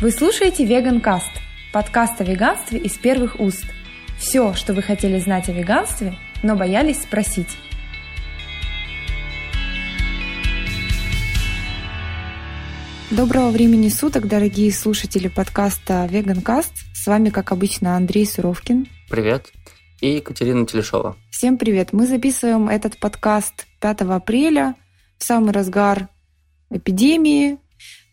[0.00, 3.64] Вы слушаете Vegan Cast, подкаст о веганстве из первых уст.
[4.16, 7.48] Все, что вы хотели знать о веганстве, но боялись спросить.
[13.10, 16.74] Доброго времени суток, дорогие слушатели подкаста Vegan Cast.
[16.94, 18.86] С вами, как обычно, Андрей Суровкин.
[19.10, 19.52] Привет.
[20.00, 21.16] И Екатерина Телешова.
[21.32, 21.92] Всем привет.
[21.92, 24.76] Мы записываем этот подкаст 5 апреля,
[25.18, 26.08] в самый разгар
[26.70, 27.58] эпидемии,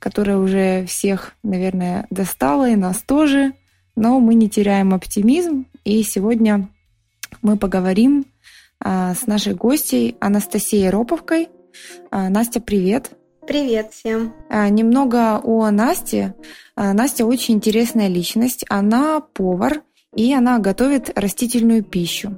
[0.06, 3.54] которая уже всех, наверное, достала, и нас тоже.
[3.96, 5.66] Но мы не теряем оптимизм.
[5.84, 6.70] И сегодня
[7.42, 8.28] мы поговорим
[8.80, 11.50] а, с нашей гостьей Анастасией Роповкой.
[12.12, 13.14] А, Настя, привет!
[13.48, 14.32] Привет всем!
[14.48, 16.36] А, немного о Насте.
[16.76, 18.64] Настя очень интересная личность.
[18.70, 19.82] Она повар,
[20.14, 22.38] и она готовит растительную пищу.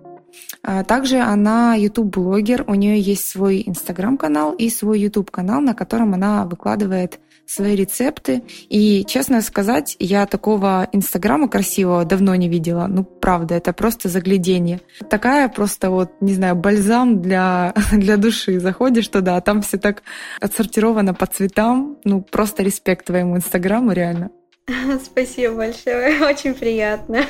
[0.88, 7.20] Также она YouTube-блогер, у нее есть свой Инстаграм-канал и свой YouTube-канал, на котором она выкладывает
[7.48, 8.44] свои рецепты.
[8.70, 12.88] И, честно сказать, я такого Инстаграма красивого давно не видела.
[12.88, 14.81] Ну, правда, это просто заглядение.
[15.09, 18.59] Такая просто вот, не знаю, бальзам для, для души.
[18.59, 20.04] Заходишь туда, а там все так
[20.42, 21.98] отсортировано по цветам.
[22.04, 24.30] Ну, просто респект твоему Инстаграму, реально.
[25.04, 27.23] Спасибо большое, очень приятно.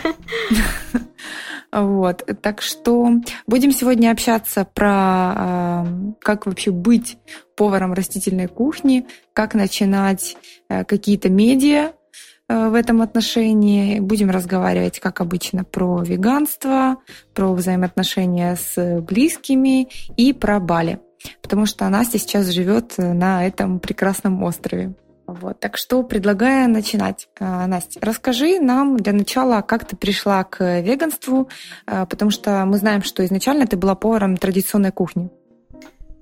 [1.72, 3.12] Вот, так что
[3.46, 5.86] будем сегодня общаться про э,
[6.22, 7.18] как вообще быть
[7.56, 10.38] поваром растительной кухни, как начинать
[10.70, 11.92] э, какие-то медиа
[12.48, 14.00] э, в этом отношении.
[14.00, 16.98] Будем разговаривать, как обычно, про веганство,
[17.34, 21.00] про взаимоотношения с близкими и про Бали,
[21.42, 24.96] потому что Настя сейчас живет на этом прекрасном острове.
[25.28, 27.28] Вот, так что предлагаю начинать.
[27.38, 31.50] А, Настя, расскажи нам для начала, как ты пришла к веганству,
[31.86, 35.30] а, потому что мы знаем, что изначально ты была поваром традиционной кухни.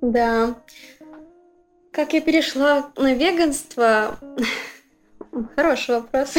[0.02, 0.56] Да.
[1.92, 4.18] Как я перешла на веганство?
[5.56, 6.34] Хороший вопрос.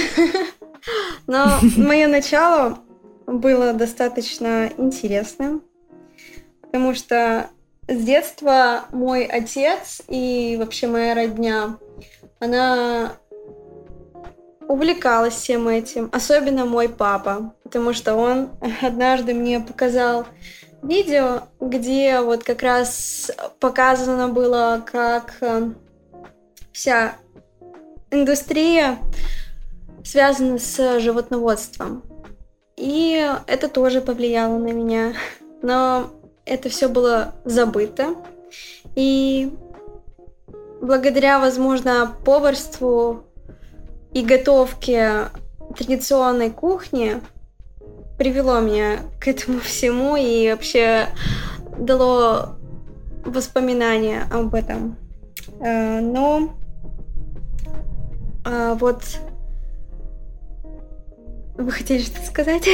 [1.29, 2.81] Но мое начало
[3.27, 5.63] было достаточно интересным,
[6.63, 7.49] потому что
[7.89, 11.79] с детства мой отец и вообще моя родня
[12.41, 13.13] она
[14.69, 18.51] увлекалась всем этим, особенно мой папа, потому что он
[18.83, 20.27] однажды мне показал
[20.83, 23.31] видео, где вот как раз
[23.61, 25.71] показано было, как э,
[26.73, 27.17] вся
[28.11, 28.99] индустрия
[30.05, 32.03] связана с животноводством.
[32.77, 35.15] И это тоже повлияло на меня.
[35.63, 36.11] Но
[36.47, 38.15] это все было забыто.
[38.95, 39.53] И
[40.81, 43.25] благодаря, возможно, поварству
[44.13, 45.27] и готовке
[45.77, 47.21] традиционной кухни
[48.17, 51.09] привело меня к этому всему и вообще
[51.79, 52.57] дало
[53.25, 54.97] воспоминания об этом.
[55.61, 56.55] Э, но
[58.45, 59.03] а, вот
[61.59, 62.69] вы хотели что-то сказать?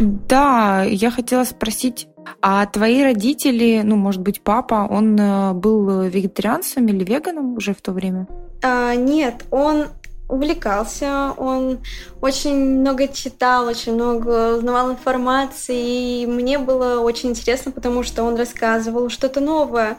[0.00, 2.08] Да, я хотела спросить,
[2.40, 7.80] а твои родители, ну, может быть, папа, он э, был вегетарианцем или веганом уже в
[7.80, 8.28] то время?
[8.62, 9.86] А, нет, он
[10.28, 11.78] увлекался, он
[12.20, 18.36] очень много читал, очень много узнавал информации, и мне было очень интересно, потому что он
[18.36, 19.98] рассказывал что-то новое.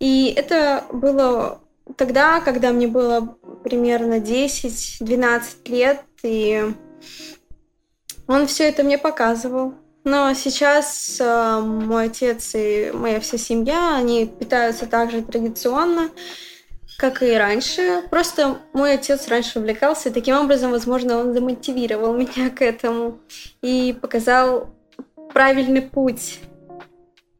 [0.00, 1.60] И это было
[1.96, 6.74] тогда, когда мне было примерно 10-12 лет, и
[8.26, 9.74] он все это мне показывал.
[10.04, 16.10] Но сейчас э, мой отец и моя вся семья, они питаются также традиционно,
[16.98, 18.02] как и раньше.
[18.10, 23.18] Просто мой отец раньше увлекался, и таким образом, возможно, он замотивировал меня к этому
[23.60, 24.70] и показал
[25.32, 26.40] правильный путь.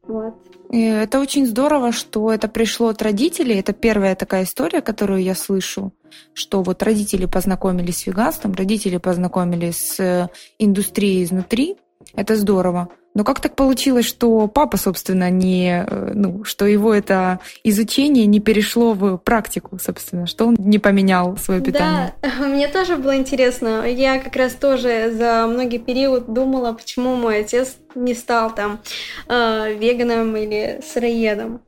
[0.02, 0.34] Вот.
[0.70, 3.58] И это очень здорово, что это пришло от родителей.
[3.58, 5.92] Это первая такая история, которую я слышу,
[6.34, 11.76] что вот родители познакомились с веганством, родители познакомились с индустрией изнутри,
[12.14, 12.88] это здорово.
[13.14, 18.38] Но как так получилось, что папа, собственно, не, э, ну, что его это изучение не
[18.38, 22.14] перешло в практику, собственно, что он не поменял свое питание?
[22.22, 23.84] Да, мне тоже было интересно.
[23.86, 28.78] Я как раз тоже за многие период думала, почему мой отец не стал там
[29.28, 31.60] э, веганом или сыроедом.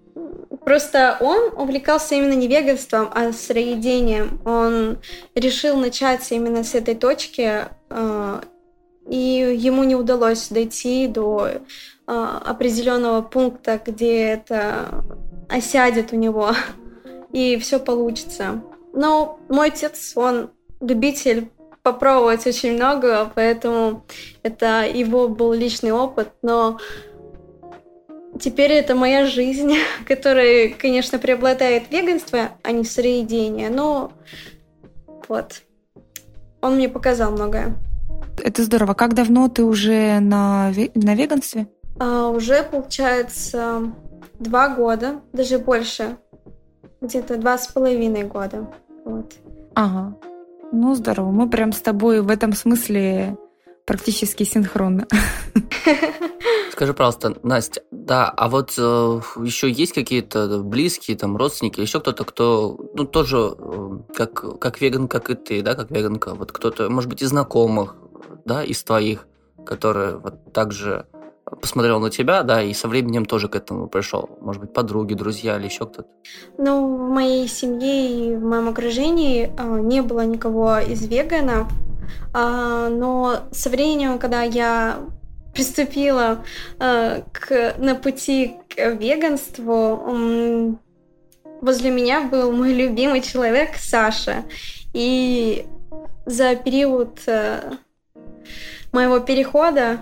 [0.64, 4.40] Просто он увлекался именно не веганством, а сыроедением.
[4.44, 4.98] Он
[5.34, 8.40] решил начать именно с этой точки э,
[9.10, 11.58] и ему не удалось дойти до э,
[12.06, 15.04] определенного пункта, где это
[15.48, 16.52] осядет у него,
[17.32, 18.62] и все получится.
[18.92, 21.50] Но мой отец, он любитель
[21.82, 24.04] попробовать очень много, поэтому
[24.44, 26.78] это его был личный опыт, но
[28.38, 29.74] теперь это моя жизнь,
[30.06, 34.12] которая, конечно, преобладает веганство, а не сыроедение, но
[35.26, 35.62] вот.
[36.60, 37.74] он мне показал многое.
[38.42, 38.94] Это здорово.
[38.94, 41.68] Как давно ты уже на, на веганстве?
[41.98, 43.92] А, уже, получается,
[44.38, 46.16] два года, даже больше.
[47.00, 48.66] Где-то два с половиной года.
[49.04, 49.34] Вот.
[49.74, 50.16] Ага.
[50.72, 51.30] Ну, здорово.
[51.30, 53.36] Мы прям с тобой в этом смысле
[53.86, 55.06] практически синхронно.
[56.72, 58.82] Скажи, пожалуйста, Настя, да, а вот э,
[59.42, 65.08] еще есть какие-то близкие, там, родственники, еще кто-то, кто, ну, тоже э, как, как веган,
[65.08, 67.96] как и ты, да, как веганка, вот кто-то, может быть, из знакомых,
[68.44, 69.26] да, из твоих,
[69.64, 71.06] которые вот так же
[71.60, 74.28] посмотрел на тебя, да, и со временем тоже к этому пришел?
[74.40, 76.08] Может быть, подруги, друзья или еще кто-то?
[76.58, 81.68] Ну, в моей семье и в моем окружении а, не было никого из веганов,
[82.32, 84.98] а, но со временем, когда я
[85.54, 86.44] приступила
[86.78, 90.78] а, к, на пути к веганству,
[91.60, 94.44] возле меня был мой любимый человек Саша.
[94.92, 95.66] И
[96.26, 97.72] за период э,
[98.92, 100.00] моего перехода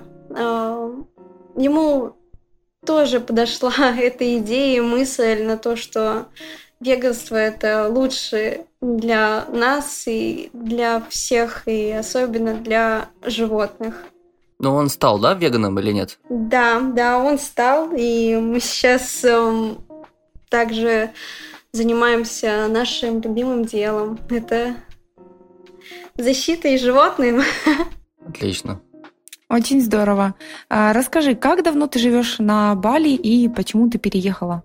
[1.56, 2.16] ему
[2.86, 6.26] тоже подошла эта идея и мысль на то, что
[6.80, 14.04] веганство это лучше для нас и для всех, и особенно для животных.
[14.60, 16.18] Но он стал, да, веганом или нет?
[16.28, 19.78] Да, да, он стал, и мы сейчас эм,
[20.48, 21.10] также
[21.72, 24.18] занимаемся нашим любимым делом.
[24.30, 24.74] Это
[26.16, 27.42] защитой животным.
[28.28, 28.80] Отлично.
[29.48, 30.34] Очень здорово.
[30.68, 34.62] А, расскажи, как давно ты живешь на Бали и почему ты переехала?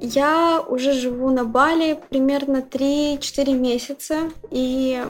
[0.00, 5.02] Я уже живу на Бали примерно 3-4 месяца, и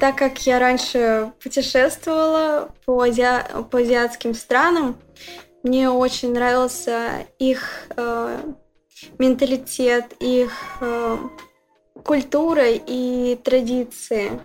[0.00, 3.24] так как я раньше путешествовала по, ази...
[3.70, 4.96] по азиатским странам,
[5.62, 8.52] мне очень нравился их э,
[9.18, 10.50] менталитет, их
[10.80, 11.18] э,
[12.02, 14.40] культура и традиции.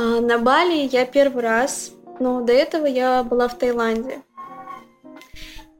[0.00, 4.22] А на Бали я первый раз, но до этого я была в Таиланде.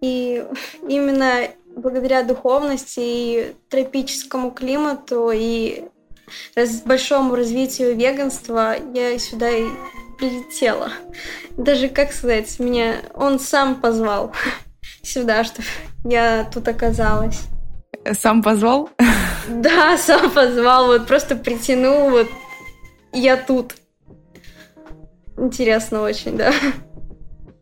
[0.02, 0.44] И
[0.86, 5.84] именно благодаря духовности и тропическому климату и
[6.54, 9.64] раз, большому развитию веганства я сюда и
[10.18, 10.92] прилетела.
[11.52, 14.34] Даже, как сказать, меня он сам позвал
[15.02, 15.66] сюда, чтобы
[16.04, 17.40] я тут оказалась.
[18.12, 18.90] Сам позвал?
[19.48, 22.28] Да, сам позвал, вот просто притянул, вот
[23.12, 23.74] я тут.
[25.40, 26.52] Интересно очень, да.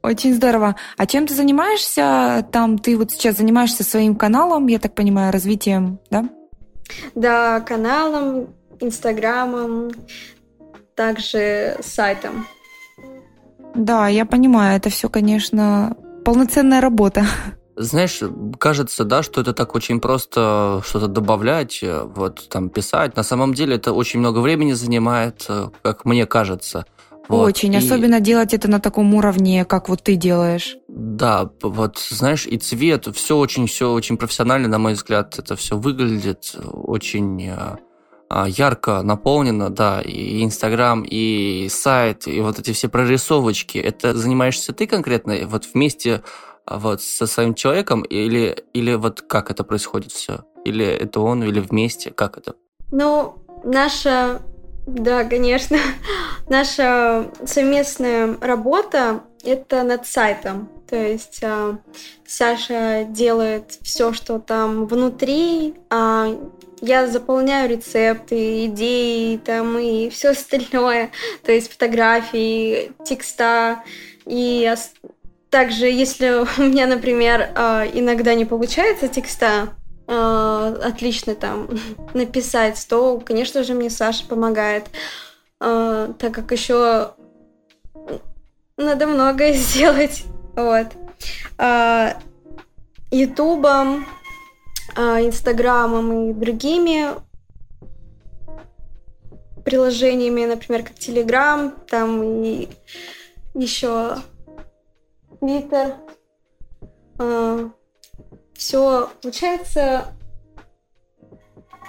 [0.03, 0.77] Очень здорово.
[0.97, 2.47] А чем ты занимаешься?
[2.53, 6.29] Там ты вот сейчас занимаешься своим каналом, я так понимаю, развитием, да?
[7.15, 8.49] Да, каналом,
[8.81, 9.91] инстаграмом,
[10.95, 12.47] также сайтом.
[13.75, 17.27] Да, я понимаю, это все, конечно, полноценная работа.
[17.77, 18.21] Знаешь,
[18.59, 23.15] кажется, да, что это так очень просто что-то добавлять, вот там писать.
[23.15, 25.47] На самом деле это очень много времени занимает,
[25.83, 26.87] как мне кажется.
[27.29, 27.47] Вот.
[27.47, 27.77] Очень, и...
[27.77, 30.77] особенно делать это на таком уровне, как вот ты делаешь.
[30.89, 35.77] Да, вот знаешь, и цвет, все очень, все очень профессионально, на мой взгляд, это все
[35.77, 37.51] выглядит очень
[38.31, 43.79] а, ярко наполнено, да, и Инстаграм, и сайт, и вот эти все прорисовочки.
[43.79, 46.23] Это занимаешься ты конкретно, вот вместе
[46.67, 50.45] а, вот со своим человеком, или, или вот как это происходит все?
[50.65, 52.55] Или это он, или вместе, как это?
[52.91, 54.43] Ну, наша
[54.89, 55.77] да, конечно.
[56.49, 60.69] Наша совместная работа– это над сайтом.
[60.89, 61.77] То есть э,
[62.27, 66.35] Саша делает все, что там внутри, а
[66.81, 71.11] я заполняю рецепты, идеи там и все остальное.
[71.45, 73.85] То есть фотографии, текста.
[74.25, 74.73] И
[75.51, 79.75] также, если у меня, например, э, иногда не получается текста,
[80.09, 81.69] э, отлично там
[82.15, 84.87] написать, то, конечно же, мне Саша помогает,
[85.61, 87.13] э, так как еще
[88.77, 90.25] надо многое сделать.
[90.57, 90.87] Вот.
[91.59, 92.15] Э,
[93.11, 94.07] Ютубом,
[94.97, 97.15] Инстаграмом и другими
[99.65, 102.69] приложениями, например, как Телеграм, там и
[103.55, 104.17] еще
[105.41, 105.95] Твиттер.
[108.59, 110.13] Все, получается,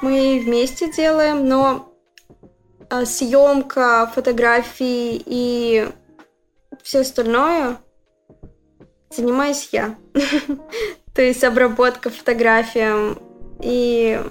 [0.03, 1.91] мы вместе делаем, но
[2.89, 5.89] а, съемка, фотографии и
[6.83, 7.77] все остальное
[9.09, 9.95] занимаюсь я.
[11.15, 13.17] То есть обработка фотографиям
[13.61, 14.21] и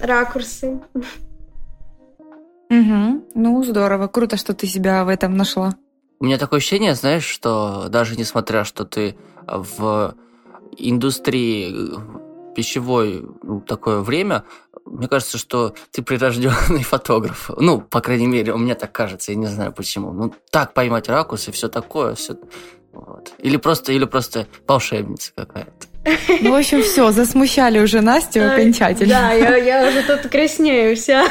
[0.00, 0.80] ракурсы.
[2.70, 3.28] Угу.
[3.36, 4.08] Ну, здорово.
[4.08, 5.76] Круто, что ты себя в этом нашла.
[6.18, 10.16] У меня такое ощущение, знаешь, что даже несмотря, что ты в
[10.76, 14.44] индустрии э, пищевой ну, такое время,
[14.84, 17.50] Мне кажется, что ты прирожденный фотограф.
[17.56, 20.12] Ну, по крайней мере, у меня так кажется, я не знаю почему.
[20.12, 22.36] Ну, так поймать ракурс и все такое, все.
[22.92, 23.32] Вот.
[23.38, 25.86] Или просто, или просто волшебница какая-то.
[26.40, 29.14] Ну, в общем, все, засмущали уже Настю окончательно.
[29.14, 31.26] Да, я, я уже тут краснею вся.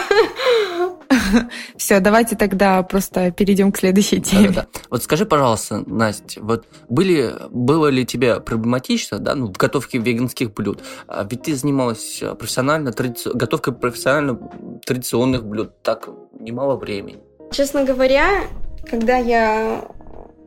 [1.78, 4.50] Все, давайте тогда просто перейдем к следующей теме.
[4.50, 4.80] Да, да, да.
[4.90, 10.54] Вот скажи, пожалуйста, Настя, вот были, было ли тебе проблематично, да, ну, в готовке веганских
[10.54, 10.82] блюд?
[11.08, 13.30] А ведь ты занималась профессионально, традици...
[13.34, 14.40] готовкой профессионально
[14.86, 17.20] традиционных блюд, так немало времени.
[17.52, 18.44] Честно говоря,
[18.90, 19.86] когда я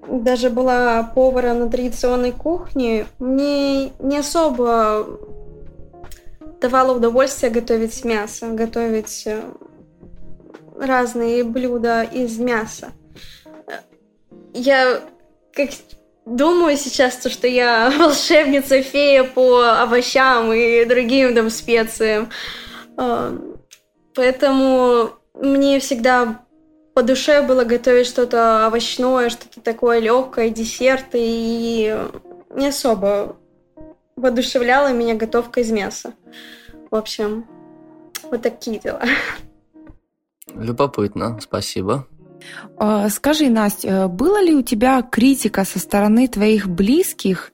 [0.08, 5.06] даже была поваром на традиционной кухне, мне не особо
[6.60, 9.42] давало удовольствие готовить мясо, готовить э,
[10.78, 12.92] разные блюда из мяса.
[14.52, 15.00] Я
[15.52, 15.70] как
[16.26, 22.30] думаю сейчас, то, что я волшебница, фея по овощам и другим там специям.
[22.96, 23.36] Э,
[24.14, 26.44] поэтому мне всегда
[26.94, 31.96] по душе было готовить что-то овощное, что-то такое легкое, десерты, и
[32.50, 33.36] не особо
[34.16, 36.14] воодушевляла меня готовка из мяса.
[36.90, 37.46] В общем,
[38.30, 39.02] вот такие дела.
[40.52, 42.06] Любопытно, спасибо.
[42.76, 47.52] А, скажи, Настя, была ли у тебя критика со стороны твоих близких,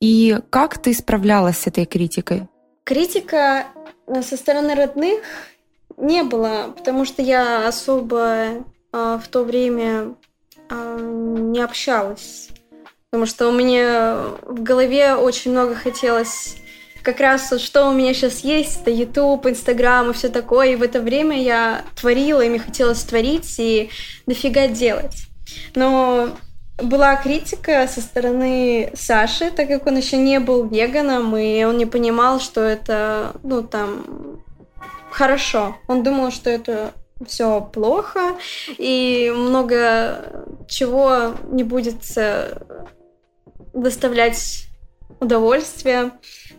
[0.00, 2.48] и как ты справлялась с этой критикой?
[2.84, 3.66] Критика
[4.06, 5.22] э, со стороны родных
[5.96, 10.14] не было, потому что я особо а, в то время
[10.70, 12.48] не общалась.
[13.10, 16.56] Потому что у меня в голове очень много хотелось
[17.02, 20.72] как раз что у меня сейчас есть, это YouTube, Instagram и все такое.
[20.72, 23.90] И в это время я творила, и мне хотелось творить и
[24.26, 25.26] дофига делать.
[25.74, 26.30] Но
[26.78, 31.86] была критика со стороны Саши, так как он еще не был веганом, и он не
[31.86, 34.42] понимал, что это, ну, там,
[35.10, 35.76] хорошо.
[35.88, 36.92] Он думал, что это
[37.26, 38.36] все плохо,
[38.78, 42.58] и много чего не будет э,
[43.72, 44.66] доставлять
[45.20, 46.12] удовольствие.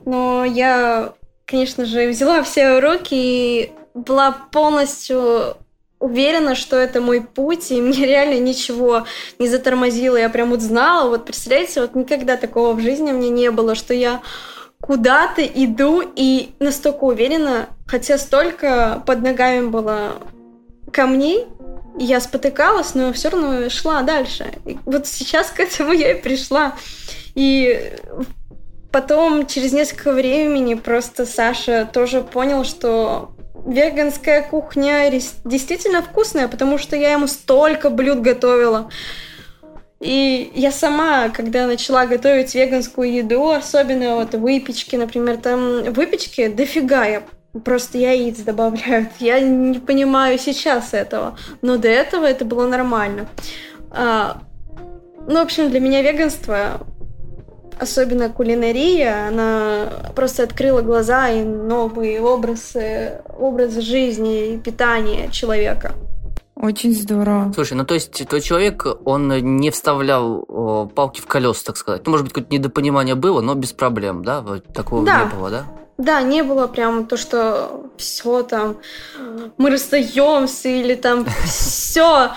[0.05, 1.13] Но я,
[1.45, 5.57] конечно же, взяла все уроки и была полностью
[5.99, 9.05] уверена, что это мой путь, и мне реально ничего
[9.39, 10.17] не затормозило.
[10.17, 13.93] Я прям вот знала, вот представляете, вот никогда такого в жизни мне не было, что
[13.93, 14.21] я
[14.81, 20.17] куда-то иду и настолько уверена, хотя столько под ногами было
[20.91, 21.47] камней,
[21.97, 24.51] я спотыкалась, но все равно шла дальше.
[24.65, 26.75] И вот сейчас к этому я и пришла.
[27.35, 27.93] И
[28.93, 33.31] потом, через несколько времени, просто Саша тоже понял, что
[33.65, 35.09] веганская кухня
[35.43, 38.89] действительно вкусная, потому что я ему столько блюд готовила.
[39.99, 47.05] И я сама, когда начала готовить веганскую еду, особенно вот выпечки, например, там выпечки дофига
[47.05, 47.23] я
[47.63, 49.09] Просто яиц добавляют.
[49.19, 51.37] Я не понимаю сейчас этого.
[51.61, 53.27] Но до этого это было нормально.
[53.91, 54.41] А,
[55.27, 56.81] ну, в общем, для меня веганство,
[57.79, 65.93] особенно кулинария, она просто открыла глаза и новые образы, образы жизни и питания человека.
[66.55, 67.51] Очень здорово.
[67.53, 69.27] Слушай, ну то есть твой человек, он
[69.59, 72.05] не вставлял о, палки в колеса, так сказать.
[72.05, 74.41] Ну, может быть, какое-то недопонимание было, но без проблем, да?
[74.41, 75.23] Вот такого да.
[75.23, 75.65] не было, да?
[75.97, 78.77] Да, не было прям то, что все там,
[79.57, 82.31] мы расстаемся или там все,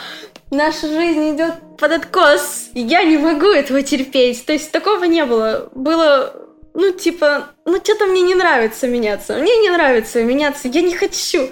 [0.51, 4.45] наша жизнь идет под откос, я не могу этого терпеть.
[4.47, 5.69] То есть такого не было.
[5.75, 6.35] Было,
[6.75, 9.35] ну, типа, ну, что-то мне не нравится меняться.
[9.35, 11.51] Мне не нравится меняться, я не хочу.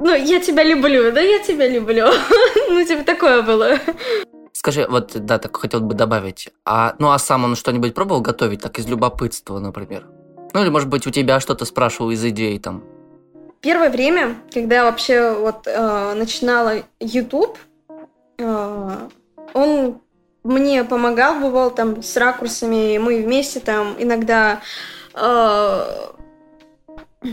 [0.00, 2.06] Ну, я тебя люблю, да, я тебя люблю.
[2.70, 3.78] ну, типа, такое было.
[4.52, 6.50] Скажи, вот, да, так хотел бы добавить.
[6.64, 10.06] А, ну, а сам он что-нибудь пробовал готовить, так из любопытства, например?
[10.52, 12.82] Ну или, может быть, у тебя что-то спрашивал из идей там?
[13.60, 17.58] Первое время, когда я вообще вот э, начинала YouTube,
[18.40, 20.00] он
[20.42, 24.60] мне помогал, бывал там с ракурсами, мы вместе там иногда
[25.14, 26.06] э,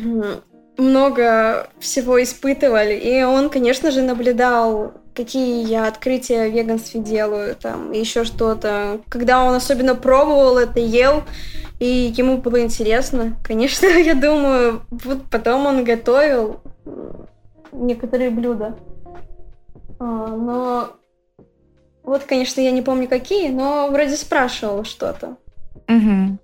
[0.78, 7.92] много всего испытывали, и он, конечно же, наблюдал какие я открытия в веганстве делаю, там,
[7.92, 9.02] еще что-то.
[9.10, 11.24] Когда он особенно пробовал это, ел,
[11.80, 16.62] и ему было интересно, конечно, я думаю, вот потом он готовил
[17.72, 18.78] некоторые блюда.
[20.00, 20.92] А, но
[22.04, 25.38] вот, конечно, я не помню какие, но вроде спрашивал что-то.
[25.88, 26.38] Угу.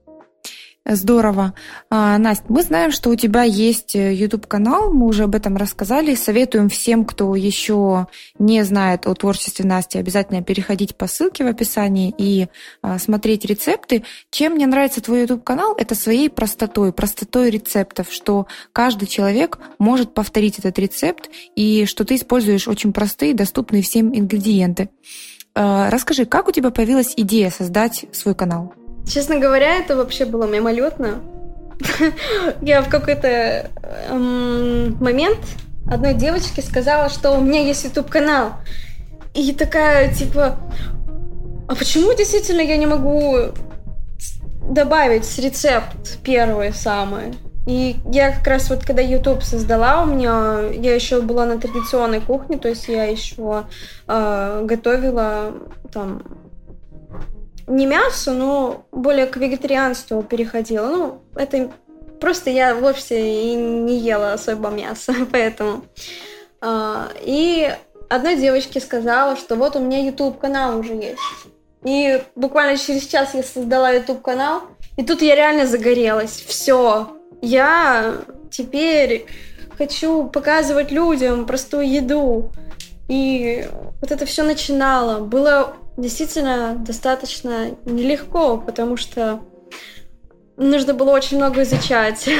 [0.85, 1.53] Здорово.
[1.89, 6.13] А, Настя, мы знаем, что у тебя есть YouTube-канал, мы уже об этом рассказали.
[6.13, 12.13] Советуем всем, кто еще не знает о творчестве Насти, обязательно переходить по ссылке в описании
[12.17, 12.47] и
[12.81, 14.03] а, смотреть рецепты.
[14.29, 15.73] Чем мне нравится твой YouTube-канал?
[15.77, 22.15] Это своей простотой, простотой рецептов, что каждый человек может повторить этот рецепт и что ты
[22.15, 24.89] используешь очень простые, доступные всем ингредиенты.
[25.55, 28.73] А, расскажи, как у тебя появилась идея создать свой канал?
[29.07, 31.21] Честно говоря, это вообще было мимолетно.
[32.61, 33.69] Я в какой-то
[34.09, 35.39] эм, момент
[35.89, 38.53] одной девочке сказала, что у меня есть YouTube канал.
[39.33, 40.57] И такая, типа,
[41.67, 43.35] а почему действительно я не могу
[44.69, 47.33] добавить рецепт первый самый?
[47.65, 52.19] И я как раз вот когда YouTube создала, у меня я еще была на традиционной
[52.19, 53.63] кухне, то есть я еще
[54.07, 55.53] э, готовила
[55.91, 56.21] там
[57.67, 60.87] не мясо, но более к вегетарианству переходила.
[60.87, 61.71] Ну, это
[62.19, 65.83] просто я вовсе и не ела особо мясо, поэтому.
[66.61, 67.73] А, и
[68.09, 71.19] одной девочке сказала, что вот у меня YouTube канал уже есть.
[71.83, 74.61] И буквально через час я создала YouTube канал,
[74.95, 76.43] и тут я реально загорелась.
[76.47, 78.15] Все, я
[78.51, 79.25] теперь
[79.77, 82.51] хочу показывать людям простую еду.
[83.09, 83.67] И
[83.99, 85.19] вот это все начинало.
[85.19, 89.41] Было действительно достаточно нелегко, потому что
[90.57, 92.29] нужно было очень много изучать.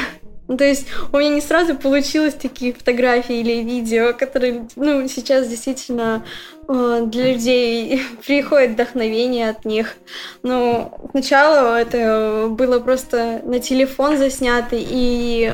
[0.50, 5.48] Ну, то есть у меня не сразу получилось такие фотографии или видео, которые, ну, сейчас
[5.48, 6.25] действительно
[6.67, 9.95] э, для людей приходит вдохновение от них.
[10.43, 15.53] Но сначала это было просто на телефон заснято и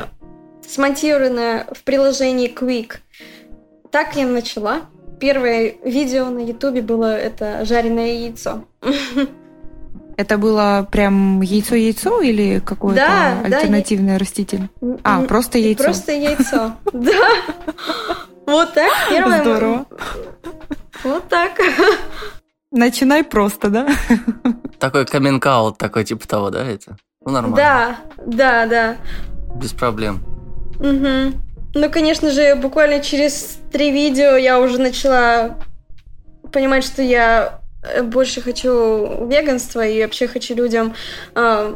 [0.68, 2.96] смонтировано в приложении Quick.
[3.92, 4.82] Так я начала.
[5.20, 8.64] Первое видео на Ютубе было это жареное яйцо.
[10.16, 14.70] Это было прям яйцо-яйцо или какое-то да, альтернативное да, растительное?
[15.04, 15.84] А, просто яйцо.
[15.84, 17.32] Просто яйцо, да.
[18.46, 18.92] Вот так.
[19.10, 19.42] Первое.
[19.42, 19.86] Здорово.
[21.04, 21.52] Вот так.
[22.72, 23.88] Начинай просто, да?
[24.80, 25.46] Такой каминг
[25.78, 26.98] такой типа того, да, это?
[27.26, 27.56] Ну, нормально.
[27.56, 28.98] Да, да, да.
[29.56, 30.22] Без проблем.
[30.80, 31.34] Угу.
[31.76, 35.60] Ну, конечно же, буквально через три видео я уже начала
[36.52, 40.96] понимать, что я э, больше хочу веганства и вообще хочу людям
[41.36, 41.76] э,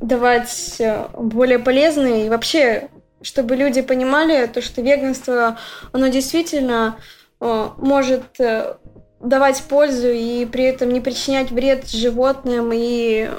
[0.00, 0.82] давать
[1.16, 2.26] более полезные.
[2.26, 2.88] И вообще,
[3.22, 5.58] чтобы люди понимали то, что веганство,
[5.92, 6.96] оно действительно
[7.40, 8.74] э, может э,
[9.20, 13.30] давать пользу и при этом не причинять вред животным и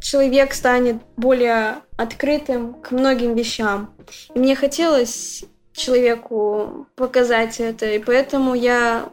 [0.00, 3.94] человек станет более открытым к многим вещам.
[4.34, 9.08] И мне хотелось человеку показать это, и поэтому я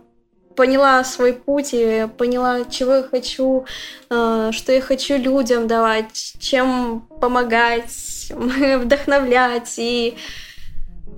[0.56, 3.66] поняла свой путь и поняла, чего я хочу,
[4.10, 9.74] э, что я хочу людям давать, чем помогать, вдохновлять.
[9.78, 10.16] И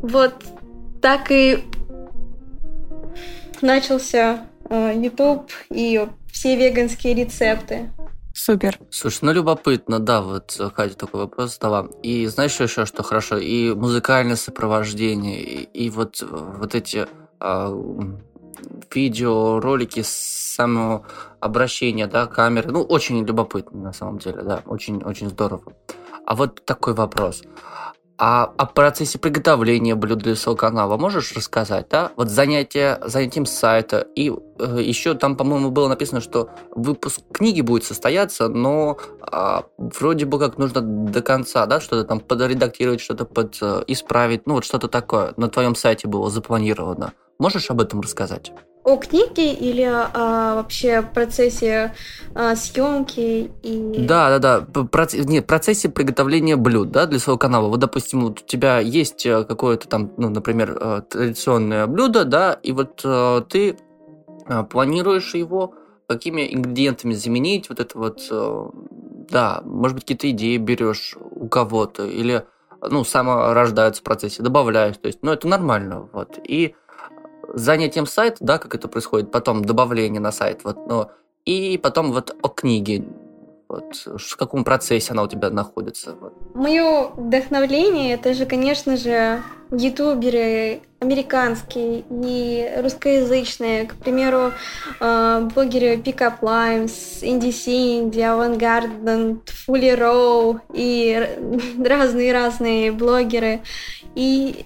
[0.02, 0.34] вот
[1.02, 1.64] так и
[3.62, 7.90] начался э, YouTube и все веганские рецепты.
[8.36, 8.80] Супер.
[8.92, 11.88] Слушай, ну любопытно, да, вот Катя такой вопрос задала.
[12.04, 13.38] И знаешь еще, что хорошо?
[13.38, 17.08] И музыкальное сопровождение, и, и вот, вот эти
[17.40, 17.74] а,
[18.94, 21.08] видео, ролики с самого
[21.40, 22.74] обращения, да, камеры.
[22.74, 25.72] Ну, очень любопытно, на самом деле, да, очень-очень здорово.
[26.26, 27.42] А вот такой вопрос.
[28.18, 32.12] А о процессе приготовления блюд для своего канала можешь рассказать, да?
[32.16, 34.08] Вот занятие, занятием сайта.
[34.16, 38.98] И э, еще там, по-моему, было написано, что выпуск книги будет состояться, но
[39.32, 44.48] э, вроде бы как нужно до конца, да, что-то там подредактировать, что-то под э, исправить,
[44.48, 47.14] ну вот что-то такое на твоем сайте было запланировано.
[47.40, 48.52] Можешь об этом рассказать?
[48.86, 51.94] о книге или о вообще процессе
[52.36, 54.06] а, съемки и...
[54.06, 54.84] Да, да, да.
[54.84, 55.16] Проц...
[55.16, 57.68] Нет, процессе приготовления блюд, да, для своего канала.
[57.68, 62.60] Вот, допустим, вот у тебя есть э, какое-то там, ну, например, э, традиционное блюдо, да,
[62.62, 63.78] и вот э, ты
[64.70, 65.74] планируешь его
[66.08, 72.46] какими ингредиентами заменить, вот это вот, да, может быть, какие-то идеи берешь у кого-то, или,
[72.88, 76.38] ну, само рождаются в процессе, добавляешь, то есть, ну, это нормально, вот.
[76.48, 76.76] И
[77.56, 81.12] занятием сайта, да, как это происходит, потом добавление на сайт, вот, но
[81.46, 83.06] и потом вот о книге,
[83.68, 86.16] вот, в каком процессе она у тебя находится?
[86.20, 86.34] Вот.
[86.54, 89.42] Мое вдохновление это же, конечно же,
[89.72, 94.52] ютуберы американские и русскоязычные, к примеру,
[95.00, 101.38] э, блогеры Pickup Lines, Indie Cindy, Avantgarde, Fully Row и
[101.84, 103.62] разные-разные блогеры.
[104.16, 104.66] И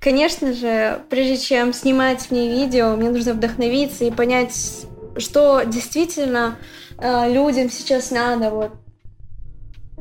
[0.00, 6.58] Конечно же, прежде чем снимать мне видео, мне нужно вдохновиться и понять, что действительно
[6.98, 8.50] э, людям сейчас надо.
[8.50, 8.72] Вот.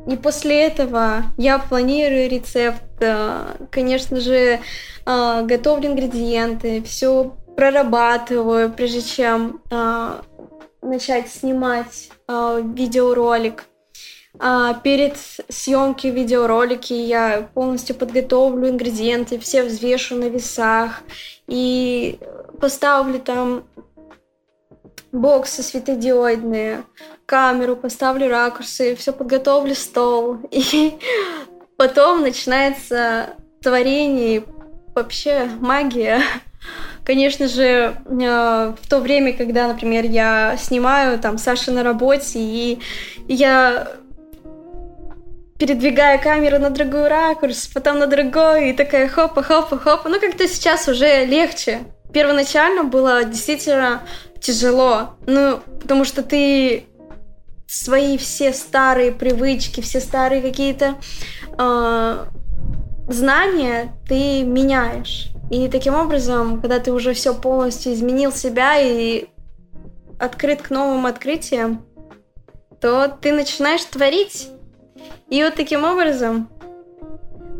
[0.08, 2.84] и после этого я планирую рецепт,
[3.72, 4.60] конечно же,
[5.06, 9.62] готовлю ингредиенты, все прорабатываю, прежде чем
[10.82, 13.66] начать снимать видеоролик.
[14.84, 15.18] Перед
[15.50, 21.02] съемкой видеоролики я полностью подготовлю ингредиенты, все взвешу на весах
[21.48, 22.20] и
[22.60, 23.64] поставлю там
[25.12, 26.84] боксы светодиодные,
[27.26, 30.38] камеру, поставлю ракурсы, все подготовлю стол.
[30.52, 30.96] И
[31.78, 33.30] потом начинается
[33.62, 34.44] творение,
[34.94, 36.22] вообще магия.
[37.04, 42.80] Конечно же, э, в то время, когда, например, я снимаю там Саша на работе, и
[43.28, 43.88] я
[45.58, 50.10] передвигаю камеру на другой ракурс, потом на другой, и такая хопа-хопа-хопа.
[50.10, 51.80] Ну, как-то сейчас уже легче.
[52.14, 54.02] Первоначально было действительно
[54.40, 56.86] тяжело, ну, потому что ты
[57.68, 60.96] свои все старые привычки, все старые какие-то
[61.58, 62.26] э,
[63.08, 65.30] знания ты меняешь.
[65.50, 69.28] И таким образом, когда ты уже все полностью изменил себя и
[70.20, 71.86] открыт к новым открытиям,
[72.82, 74.50] то ты начинаешь творить.
[75.36, 76.48] И вот таким образом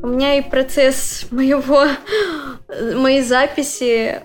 [0.02, 1.84] у меня и процесс моего,
[2.98, 4.24] моей записи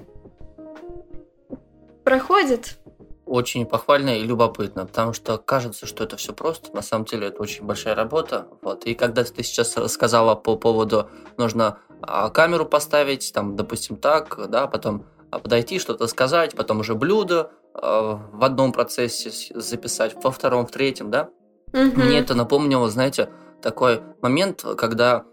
[2.04, 2.78] проходит.
[3.26, 7.42] Очень похвально и любопытно, потому что кажется, что это все просто, на самом деле это
[7.42, 8.46] очень большая работа.
[8.62, 8.84] Вот.
[8.84, 14.68] И когда ты сейчас рассказала по поводу, нужно а, камеру поставить, там, допустим, так, да,
[14.68, 20.68] потом а, подойти, что-то сказать, потом уже блюдо э, в одном процессе записать, во втором,
[20.68, 21.30] в третьем, да.
[21.72, 22.00] Угу.
[22.00, 23.30] Мне это напомнило, знаете,
[23.62, 25.24] такой момент, когда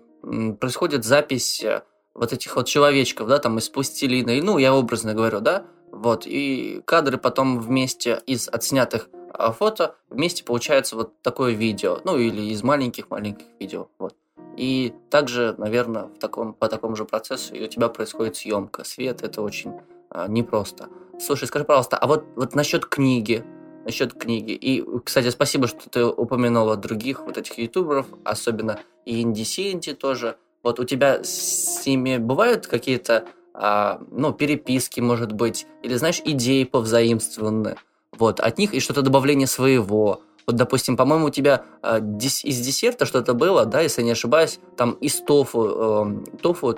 [0.60, 5.40] происходит запись э, вот этих вот человечков, да, там из пластилина, ну, я образно говорю,
[5.40, 12.00] да, вот, и кадры потом вместе из отснятых а, фото вместе получается вот такое видео,
[12.04, 14.16] ну или из маленьких-маленьких видео, вот.
[14.58, 18.84] И также, наверное, в таком, по такому же процессу и у тебя происходит съемка.
[18.84, 19.74] Свет это очень
[20.10, 20.90] а, непросто.
[21.20, 23.44] Слушай, скажи, пожалуйста, а вот, вот насчет книги,
[23.88, 24.52] насчет книги.
[24.52, 30.36] И, кстати, спасибо, что ты упомянула других вот этих ютуберов, особенно и Инди Синди тоже.
[30.62, 36.66] Вот у тебя с ними бывают какие-то а, ну, переписки, может быть, или, знаешь, идеи
[36.66, 37.78] повзаимствованные,
[38.12, 40.22] вот, от них и что-то добавление своего.
[40.46, 44.60] Вот, допустим, по-моему, у тебя а, дес, из десерта что-то было, да, если не ошибаюсь,
[44.76, 46.78] там из тофу, э, тофу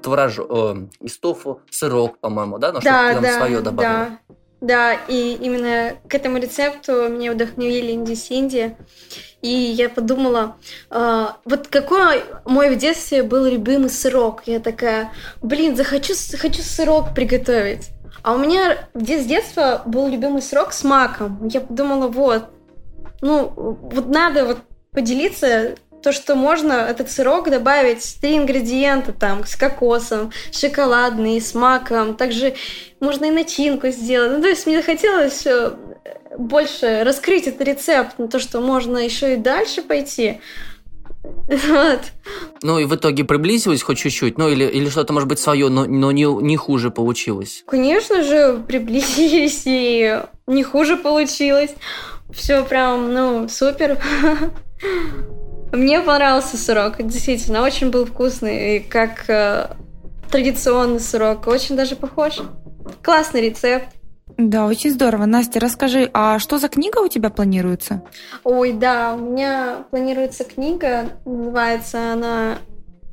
[0.00, 3.90] творож, э, из тофу сырок, по-моему, да, но да, что-то да, там свое добавил.
[3.90, 4.18] Да,
[4.60, 8.76] да, и именно к этому рецепту меня вдохновили Инди Синди.
[9.42, 10.56] И я подумала,
[10.90, 14.42] э, вот какой мой в детстве был любимый сырок.
[14.46, 17.90] Я такая, блин, захочу, хочу сырок приготовить.
[18.22, 21.46] А у меня в детстве был любимый сырок с маком.
[21.46, 22.50] Я подумала, вот,
[23.20, 24.58] ну, вот надо вот
[24.90, 32.16] поделиться то, что можно этот сырок добавить три ингредиента там с кокосом, шоколадный, с маком.
[32.16, 32.54] Также
[33.00, 34.32] можно и начинку сделать.
[34.32, 35.72] Ну, то есть мне захотелось э,
[36.38, 40.40] больше раскрыть этот рецепт, на то, что можно еще и дальше пойти.
[41.48, 42.00] Вот.
[42.62, 45.84] Ну и в итоге приблизилась хоть чуть-чуть, ну или, или что-то может быть свое, но,
[45.84, 47.64] но не, не хуже получилось.
[47.66, 51.74] Конечно же, приблизились и не хуже получилось.
[52.32, 53.98] Все прям, ну, супер.
[55.72, 59.68] Мне понравился сырок, действительно, очень был вкусный, и как э,
[60.30, 62.40] традиционный сырок, очень даже похож.
[63.02, 63.88] Классный рецепт.
[64.36, 65.24] Да, очень здорово.
[65.24, 68.02] Настя, расскажи, а что за книга у тебя планируется?
[68.44, 72.58] Ой, да, у меня планируется книга, называется она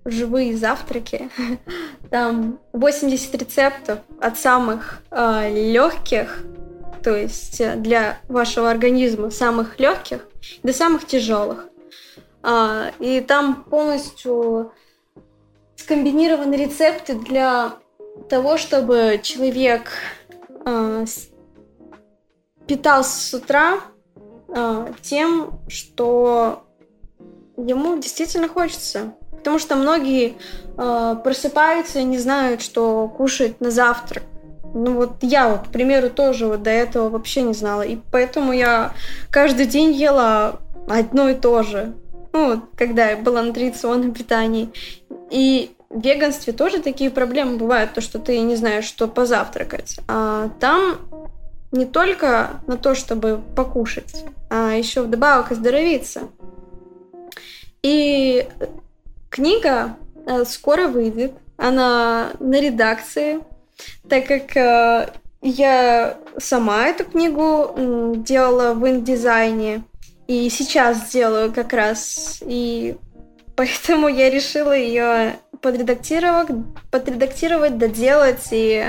[0.06, 1.30] «Живые завтраки».
[2.10, 6.44] Там 80 рецептов от самых э, легких,
[7.02, 10.28] то есть э, для вашего организма самых легких,
[10.62, 11.68] до самых тяжелых.
[12.44, 14.74] А, и там полностью
[15.78, 17.74] скомбинированы рецепты для
[18.30, 19.92] того, чтобы человек
[20.66, 21.06] э,
[22.68, 23.80] питался с утра
[24.50, 26.64] э, тем, что
[27.58, 29.14] ему действительно хочется.
[29.32, 30.36] Потому что многие
[30.78, 34.24] э, просыпаются и не знают, что кушать на завтрак.
[34.74, 37.84] Ну вот я вот, к примеру, тоже вот до этого вообще не знала.
[37.84, 38.94] И поэтому я
[39.30, 41.94] каждый день ела одно и то же.
[42.34, 44.70] Ну, когда я была на традиционном питании.
[45.30, 50.00] И в веганстве тоже такие проблемы бывают, то, что ты не знаешь, что позавтракать.
[50.08, 50.98] А там
[51.72, 56.30] не только на то, чтобы покушать, а еще вдобавок оздоровиться.
[57.84, 58.48] И
[59.30, 61.34] книга э, скоро выйдет.
[61.58, 63.40] Она на редакции,
[64.10, 65.10] так как э,
[65.42, 69.84] я сама эту книгу делала в индизайне.
[70.28, 72.42] И сейчас сделаю как раз.
[72.46, 72.96] И
[73.56, 76.50] поэтому я решила ее подредактировать,
[76.92, 78.86] подредактировать, доделать и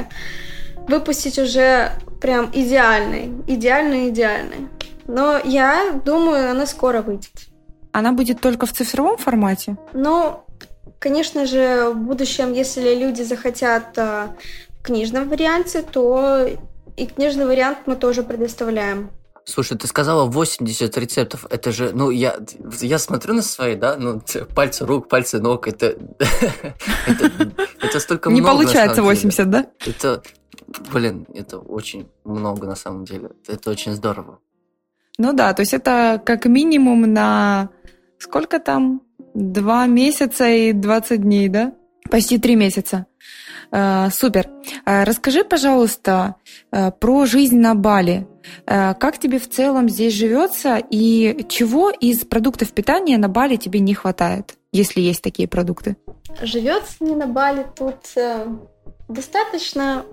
[0.88, 4.68] выпустить уже прям идеальный, идеальный, идеальный.
[5.06, 7.48] Но я думаю, она скоро выйдет.
[7.92, 9.76] Она будет только в цифровом формате?
[9.92, 10.40] Ну,
[10.98, 14.28] конечно же, в будущем, если люди захотят э,
[14.70, 16.48] в книжном варианте, то
[16.96, 19.10] и книжный вариант мы тоже предоставляем.
[19.46, 21.46] Слушай, ты сказала 80 рецептов.
[21.50, 22.36] Это же, ну, я,
[22.80, 24.22] я смотрю на свои, да, ну,
[24.54, 25.96] пальцы рук, пальцы ног, это,
[27.80, 28.42] это, столько много.
[28.42, 29.66] Не получается 80, да?
[29.84, 30.22] Это,
[30.92, 33.30] блин, это очень много на самом деле.
[33.46, 34.38] Это очень здорово.
[35.18, 37.68] Ну да, то есть это как минимум на
[38.18, 39.02] сколько там?
[39.34, 41.72] Два месяца и 20 дней, да?
[42.10, 43.06] Почти три месяца.
[43.70, 44.48] Э, супер.
[44.86, 46.36] Э, расскажи, пожалуйста,
[46.70, 48.26] э, про жизнь на Бали.
[48.66, 53.94] Как тебе в целом здесь живется и чего из продуктов питания на Бали тебе не
[53.94, 55.96] хватает, если есть такие продукты?
[56.42, 57.96] Живется не на Бали тут
[59.08, 60.04] достаточно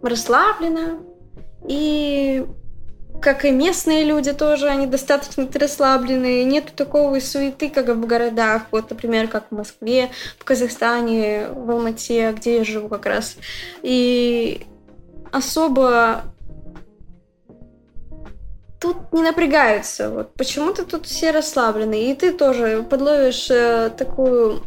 [0.00, 1.00] расслабленно
[1.68, 2.46] и
[3.22, 8.90] как и местные люди тоже, они достаточно расслабленные, нет такого суеты, как в городах, вот,
[8.90, 13.36] например, как в Москве, в Казахстане, в Алмате, где я живу как раз.
[13.82, 14.66] И
[15.30, 16.24] особо
[18.80, 20.10] тут не напрягаются.
[20.10, 22.10] Вот почему-то тут все расслаблены.
[22.10, 24.64] И ты тоже подловишь э, такую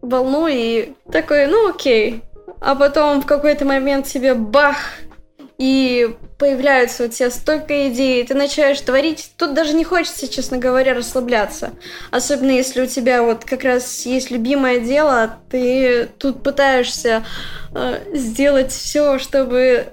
[0.00, 2.22] волну и такой, ну окей.
[2.60, 4.76] А потом в какой-то момент тебе бах,
[5.58, 9.32] и появляются у тебя столько идей, ты начинаешь творить.
[9.36, 11.72] Тут даже не хочется, честно говоря, расслабляться.
[12.12, 17.24] Особенно если у тебя вот как раз есть любимое дело, ты тут пытаешься
[17.74, 19.86] э, сделать все, чтобы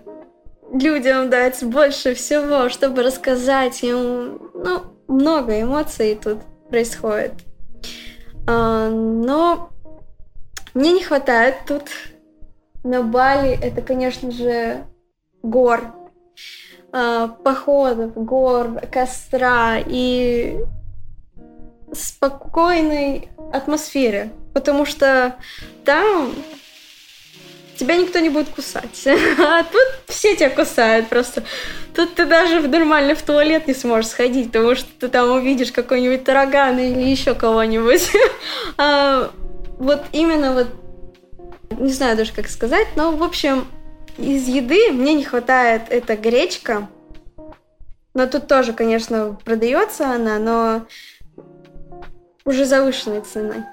[0.72, 4.40] людям дать больше всего, чтобы рассказать им.
[4.54, 7.34] Ну, много эмоций тут происходит.
[8.48, 9.72] А, но
[10.76, 11.90] мне не хватает тут
[12.84, 13.58] на Бали.
[13.60, 14.86] Это, конечно же,
[15.50, 15.94] гор,
[16.94, 20.60] э, походов, гор, костра и
[21.94, 25.36] спокойной атмосфере, потому что
[25.86, 26.34] там
[27.78, 29.06] тебя никто не будет кусать.
[29.40, 31.44] А тут все тебя кусают просто.
[31.94, 35.72] Тут ты даже в нормально в туалет не сможешь сходить, потому что ты там увидишь
[35.72, 38.12] какой-нибудь тараган или еще кого-нибудь.
[38.78, 39.32] а,
[39.78, 40.68] вот именно вот,
[41.80, 43.68] не знаю даже как сказать, но в общем
[44.18, 46.88] из еды мне не хватает это гречка.
[48.14, 50.86] Но тут тоже, конечно, продается она, но
[52.46, 53.64] уже завышенной ценой.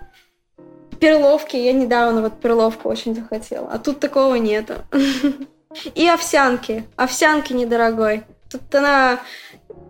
[0.99, 4.75] Перловки, я недавно вот перловку очень захотела, а тут такого нету.
[5.95, 6.85] И овсянки.
[6.97, 8.25] Овсянки недорогой.
[8.51, 9.21] Тут она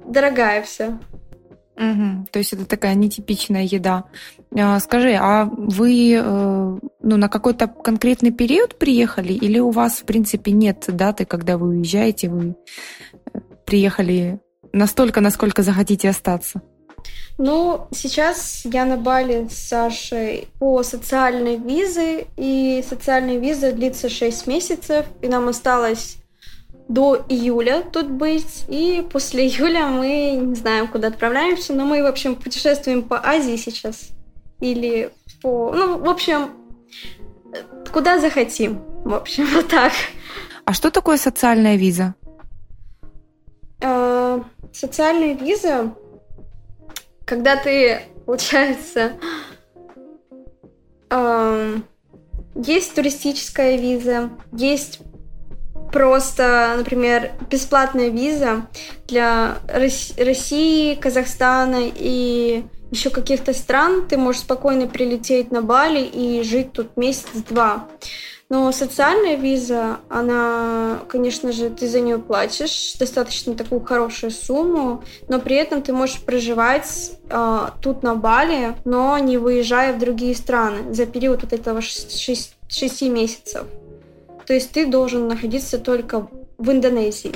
[0.06, 0.98] дорогая вся.
[1.76, 2.26] Угу.
[2.30, 4.04] То есть это такая нетипичная еда.
[4.56, 10.04] А, скажи, а вы э, ну, на какой-то конкретный период приехали, или у вас, в
[10.04, 12.54] принципе, нет даты, когда вы уезжаете, вы
[13.32, 14.40] э, приехали
[14.72, 16.62] настолько, насколько захотите остаться?
[17.38, 24.46] Ну, сейчас я на Бали с Сашей по социальной визе, и социальная виза длится 6
[24.46, 26.18] месяцев, и нам осталось
[26.88, 32.06] до июля тут быть, и после июля мы не знаем, куда отправляемся, но мы, в
[32.06, 34.10] общем, путешествуем по Азии сейчас
[34.60, 35.10] или
[35.42, 35.72] по...
[35.74, 36.50] Ну, в общем,
[37.92, 38.82] куда захотим.
[39.04, 39.92] В общем, вот так.
[40.64, 42.14] А что такое социальная виза?
[43.80, 44.40] Э,
[44.72, 45.94] социальная виза,
[47.24, 49.14] когда ты, получается,
[51.10, 51.76] э,
[52.54, 55.00] есть туристическая виза, есть
[55.92, 58.66] просто, например, бесплатная виза
[59.08, 66.72] для России, Казахстана и еще каких-то стран, ты можешь спокойно прилететь на Бали и жить
[66.72, 67.88] тут месяц-два.
[68.50, 75.40] Но социальная виза, она, конечно же, ты за нее платишь достаточно такую хорошую сумму, но
[75.40, 80.92] при этом ты можешь проживать э, тут на Бали, но не выезжая в другие страны
[80.92, 83.64] за период вот этого 6, 6 месяцев.
[84.46, 86.28] То есть ты должен находиться только
[86.58, 87.34] в Индонезии.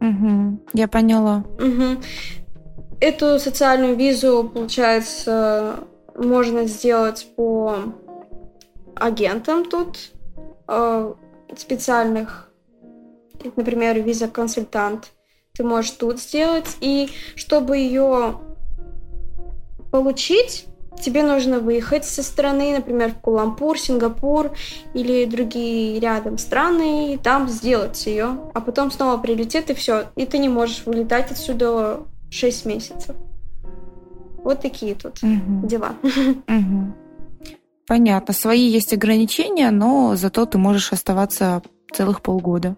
[0.00, 1.44] Угу, я поняла.
[1.58, 2.02] Угу.
[3.00, 5.78] Эту социальную визу, получается,
[6.14, 7.76] можно сделать по
[8.94, 10.10] агентам тут
[10.68, 11.14] э,
[11.56, 12.50] специальных,
[13.56, 15.12] например, виза-консультант.
[15.54, 16.76] Ты можешь тут сделать.
[16.80, 18.38] И чтобы ее
[19.90, 20.66] получить,
[21.00, 24.52] тебе нужно выехать со страны, например, в Кулампур, Сингапур
[24.92, 30.26] или другие рядом страны, и там сделать ее, а потом снова прилететь и все, и
[30.26, 32.00] ты не можешь вылетать отсюда
[32.30, 33.16] 6 месяцев.
[34.42, 35.66] Вот такие тут угу.
[35.66, 35.94] дела.
[36.02, 36.94] Угу.
[37.86, 38.32] Понятно.
[38.32, 41.62] Свои есть ограничения, но зато ты можешь оставаться
[41.92, 42.76] целых полгода.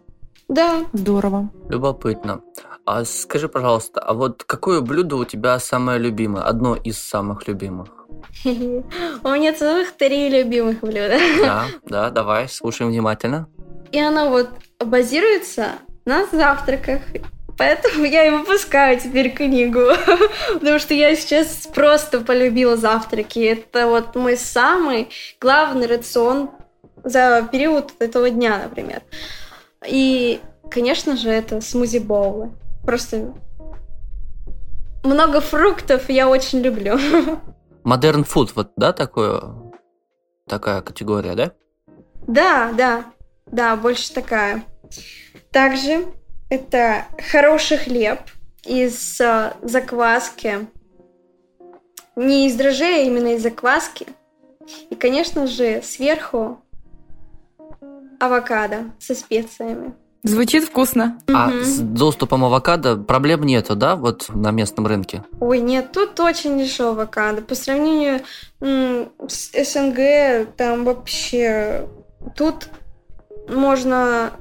[0.49, 0.87] Да.
[0.93, 1.51] Здорово.
[1.69, 2.41] Любопытно.
[2.85, 6.43] А скажи, пожалуйста, а вот какое блюдо у тебя самое любимое?
[6.43, 7.89] Одно из самых любимых?
[8.45, 11.19] У меня целых три любимых блюда.
[11.41, 13.49] Да, да, давай, слушаем внимательно.
[13.93, 15.73] И оно вот базируется
[16.05, 17.03] на завтраках.
[17.63, 19.83] Поэтому я и выпускаю теперь книгу.
[20.53, 23.39] Потому что я сейчас просто полюбила завтраки.
[23.39, 26.51] Это вот мой самый главный рацион
[27.05, 29.03] за период этого дня, например.
[29.87, 30.41] И,
[30.73, 32.51] конечно же, это смузи-боулы.
[32.85, 33.33] Просто
[35.05, 36.99] много фруктов я очень люблю.
[37.85, 39.41] Модерн фуд, вот, да, такое,
[40.49, 41.53] такая категория, да?
[42.27, 43.05] Да, да,
[43.47, 44.65] да, больше такая.
[45.53, 46.07] Также
[46.53, 48.21] это хороший хлеб
[48.67, 50.67] из э, закваски.
[52.15, 54.07] Не из дрожжей, а именно из закваски.
[54.91, 56.61] И, конечно же, сверху
[58.21, 59.95] авокадо со специями.
[60.25, 61.19] Звучит вкусно.
[61.33, 61.63] А угу.
[61.63, 65.25] с доступом авокадо проблем нету, да, вот на местном рынке?
[65.41, 67.41] Ой, нет, тут очень дешево авокадо.
[67.41, 68.21] По сравнению
[68.61, 71.89] м, с СНГ, там вообще...
[72.37, 72.69] Тут
[73.49, 74.33] можно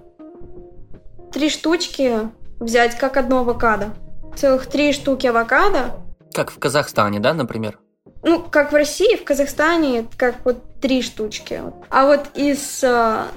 [1.31, 3.89] три штучки взять, как одно авокадо.
[4.35, 5.93] Целых три штуки авокадо.
[6.33, 7.79] Как в Казахстане, да, например?
[8.23, 11.61] Ну, как в России, в Казахстане, как вот три штучки.
[11.89, 13.27] А вот из а,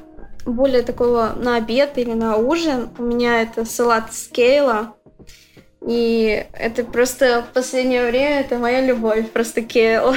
[0.44, 2.90] более такого на обед или на ужин.
[2.98, 4.94] У меня это салат скейла.
[5.86, 10.14] И это просто в последнее время это моя любовь, просто кейл.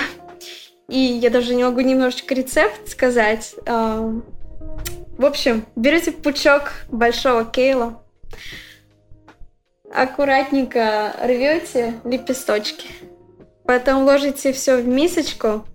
[0.87, 3.55] И я даже не могу немножечко рецепт сказать.
[5.17, 8.03] В общем, берете пучок большого кейла,
[9.93, 12.89] аккуратненько рвете лепесточки,
[13.65, 15.65] потом ложите все в мисочку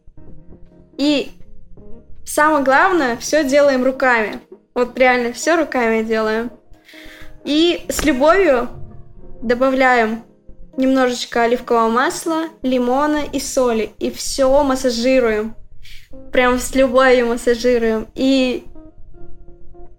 [0.97, 1.33] и
[2.25, 4.41] Самое главное, все делаем руками.
[4.75, 6.51] Вот реально все руками делаем.
[7.45, 8.69] И с любовью
[9.43, 10.23] добавляем
[10.77, 13.91] немножечко оливкового масла, лимона и соли.
[13.99, 15.55] И все массажируем.
[16.33, 18.07] Прям с любовью массажируем.
[18.15, 18.65] И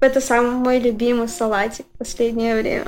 [0.03, 2.85] это самый мой любимый салатик в последнее время.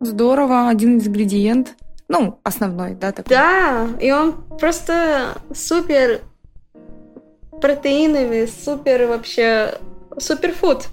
[0.00, 1.74] Здорово, один ингредиент.
[2.08, 3.36] Ну, основной, да, такой?
[3.36, 6.22] Да, и он просто супер
[7.60, 9.78] протеиновый, супер вообще,
[10.18, 10.86] суперфуд.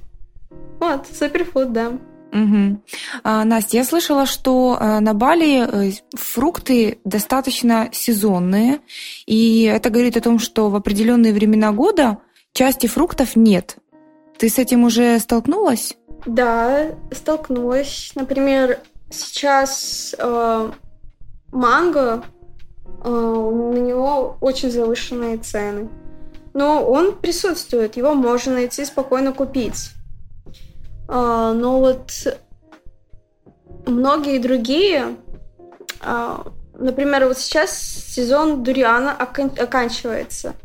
[0.80, 1.94] Вот, суперфуд, да.
[2.32, 2.82] Угу.
[3.24, 8.80] А, Настя, я слышала, что а, на Бали э, фрукты достаточно сезонные,
[9.26, 12.18] и это говорит о том, что в определенные времена года
[12.54, 13.78] части фруктов нет.
[14.38, 15.96] Ты с этим уже столкнулась?
[16.26, 18.12] Да, столкнулась.
[18.16, 20.72] Например, сейчас э,
[21.52, 22.24] манго,
[23.04, 25.90] э, на него очень завышенные цены
[26.58, 29.92] но он присутствует, его можно найти спокойно купить.
[31.08, 32.12] А, но вот
[33.86, 35.18] многие другие,
[36.02, 40.56] а, например, вот сейчас сезон дуриана окан- оканчивается,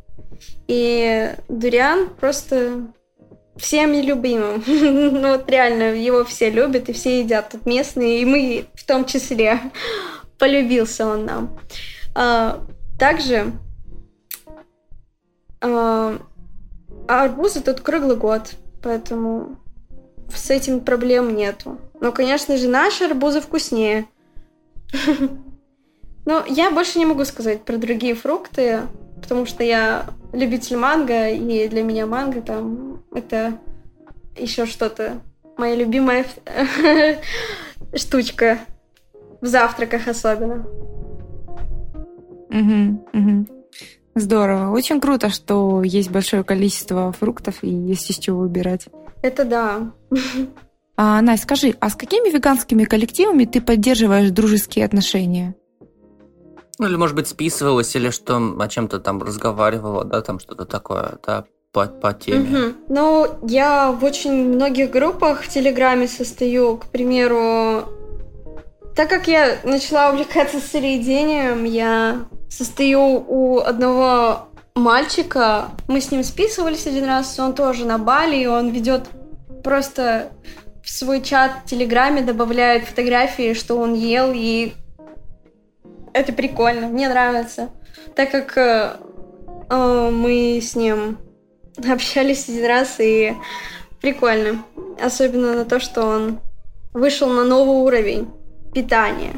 [0.67, 2.87] и дуриан просто
[3.57, 4.63] всем любимым.
[4.67, 9.05] ну вот реально, его все любят и все едят тут местные, и мы в том
[9.05, 9.61] числе.
[10.39, 11.59] Полюбился он нам.
[12.15, 12.61] А,
[12.99, 13.53] также
[15.61, 16.19] а,
[17.09, 19.57] а арбузы тут круглый год, поэтому
[20.35, 21.79] с этим проблем нету.
[22.01, 24.07] Но, конечно же, наши арбузы вкуснее.
[26.25, 28.83] Но я больше не могу сказать про другие фрукты,
[29.21, 33.59] потому что я любитель манго, и для меня манго там это
[34.37, 35.21] еще что-то.
[35.57, 36.25] Моя любимая
[37.95, 38.59] штучка
[39.41, 40.67] в завтраках особенно.
[42.51, 43.47] Угу, угу.
[44.15, 44.73] Здорово.
[44.73, 48.87] Очень круто, что есть большое количество фруктов и есть из чего выбирать.
[49.23, 49.93] Это да.
[50.97, 55.55] А, Настя, скажи, а с какими веганскими коллективами ты поддерживаешь дружеские отношения?
[56.83, 61.13] Ну, или, может быть, списывалась, или что, о чем-то там разговаривала, да, там что-то такое,
[61.25, 62.41] да, по, по теме.
[62.41, 62.75] Угу.
[62.89, 67.85] Ну, я в очень многих группах в Телеграме состою, к примеру,
[68.97, 75.69] так как я начала увлекаться сыроедением, я состою у одного мальчика.
[75.87, 79.03] Мы с ним списывались один раз, он тоже на Бали, и он ведет
[79.63, 80.33] просто
[80.83, 84.73] в свой чат в Телеграме, добавляет фотографии, что он ел, и
[86.13, 87.71] это прикольно, мне нравится.
[88.15, 88.97] Так как э,
[89.71, 91.19] э, мы с ним
[91.91, 93.35] общались один раз, и
[94.01, 94.65] прикольно.
[95.03, 96.41] Особенно на то, что он
[96.93, 98.29] вышел на новый уровень
[98.75, 99.35] питания.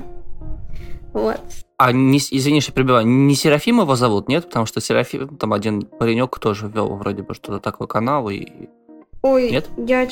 [1.13, 1.41] Вот.
[1.77, 4.47] А, не, извини, что прибиваю, не Серафим его зовут, нет?
[4.47, 8.47] Потому что Серафим, там один паренек тоже вел вроде бы что-то такой канал и...
[9.23, 9.69] Ой, Нет?
[9.79, 10.07] я...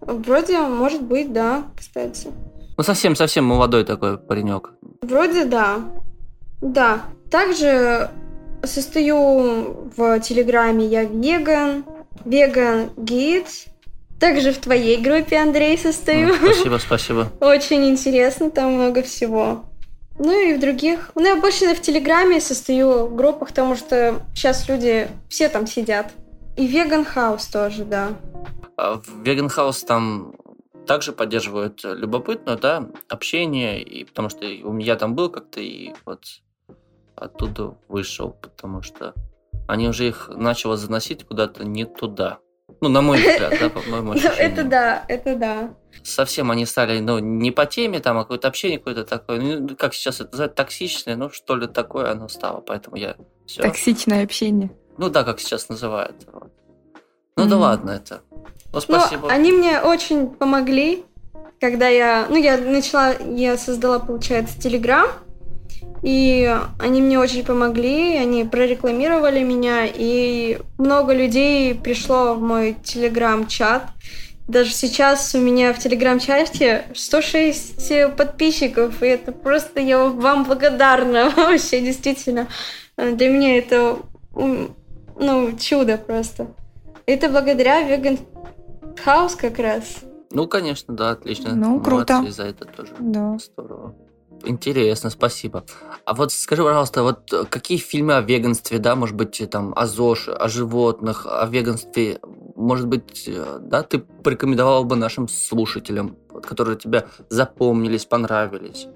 [0.00, 2.28] Вроде, может быть, да, кстати.
[2.76, 4.72] Ну, совсем-совсем молодой такой паренек.
[5.02, 5.78] Вроде да.
[6.60, 7.04] Да.
[7.30, 8.10] Также
[8.62, 11.84] состою в Телеграме я веган,
[12.24, 13.46] веган гид.
[14.18, 16.28] Также в твоей группе, Андрей, состою.
[16.40, 17.32] Ну, Спасибо, спасибо.
[17.40, 19.64] Очень интересно, там много всего.
[20.18, 21.10] Ну и в других.
[21.14, 26.12] Ну, я больше в Телеграме состою в группах, потому что сейчас люди все там сидят.
[26.56, 28.16] И Веган Хаус тоже, да.
[28.78, 30.34] А В Vegan House там
[30.86, 36.24] также поддерживают любопытное, да, общение, и потому что у меня там был как-то, и вот
[37.16, 39.14] оттуда вышел, потому что
[39.66, 42.38] они уже их начало заносить куда-то не туда.
[42.80, 44.52] Ну, на мой взгляд, да, по моему Ну, ощущению.
[44.52, 45.74] это да, это да.
[46.02, 49.94] Совсем они стали, ну, не по теме, там, а какое-то общение какое-то такое, ну, как
[49.94, 53.62] сейчас это называют, токсичное, ну, что ли такое оно стало, поэтому я все.
[53.62, 54.70] Токсичное общение.
[54.98, 56.26] Ну да, как сейчас называют.
[56.32, 56.52] вот.
[57.36, 58.22] Ну да ладно это.
[58.72, 59.30] Ну, спасибо.
[59.30, 61.04] они мне очень помогли,
[61.60, 65.08] когда я, ну, я начала, я создала, получается, Телеграм,
[66.06, 73.88] и они мне очень помогли, они прорекламировали меня, и много людей пришло в мой Телеграм-чат.
[74.46, 81.80] Даже сейчас у меня в Телеграм-чате 106 подписчиков, и это просто я вам благодарна вообще,
[81.80, 82.46] действительно.
[82.96, 83.98] Э, Для меня это,
[84.32, 86.46] ну, чудо просто.
[87.06, 88.20] Это благодаря Vegan
[89.04, 90.04] Хаус как раз.
[90.30, 91.56] Ну, конечно, да, отлично.
[91.56, 92.18] Ну, круто.
[92.18, 92.92] Молодцы за это тоже.
[93.00, 93.38] Да.
[93.40, 93.96] Здорово.
[94.44, 95.64] Интересно, спасибо.
[96.04, 99.72] А вот скажи, пожалуйста, вот э, какие фильмы о веганстве, да, может быть, э, там,
[99.76, 102.20] о ЗОЖ, о животных, о веганстве,
[102.54, 108.86] может быть, э, да, ты порекомендовал бы нашим слушателям, которые тебе запомнились, понравились?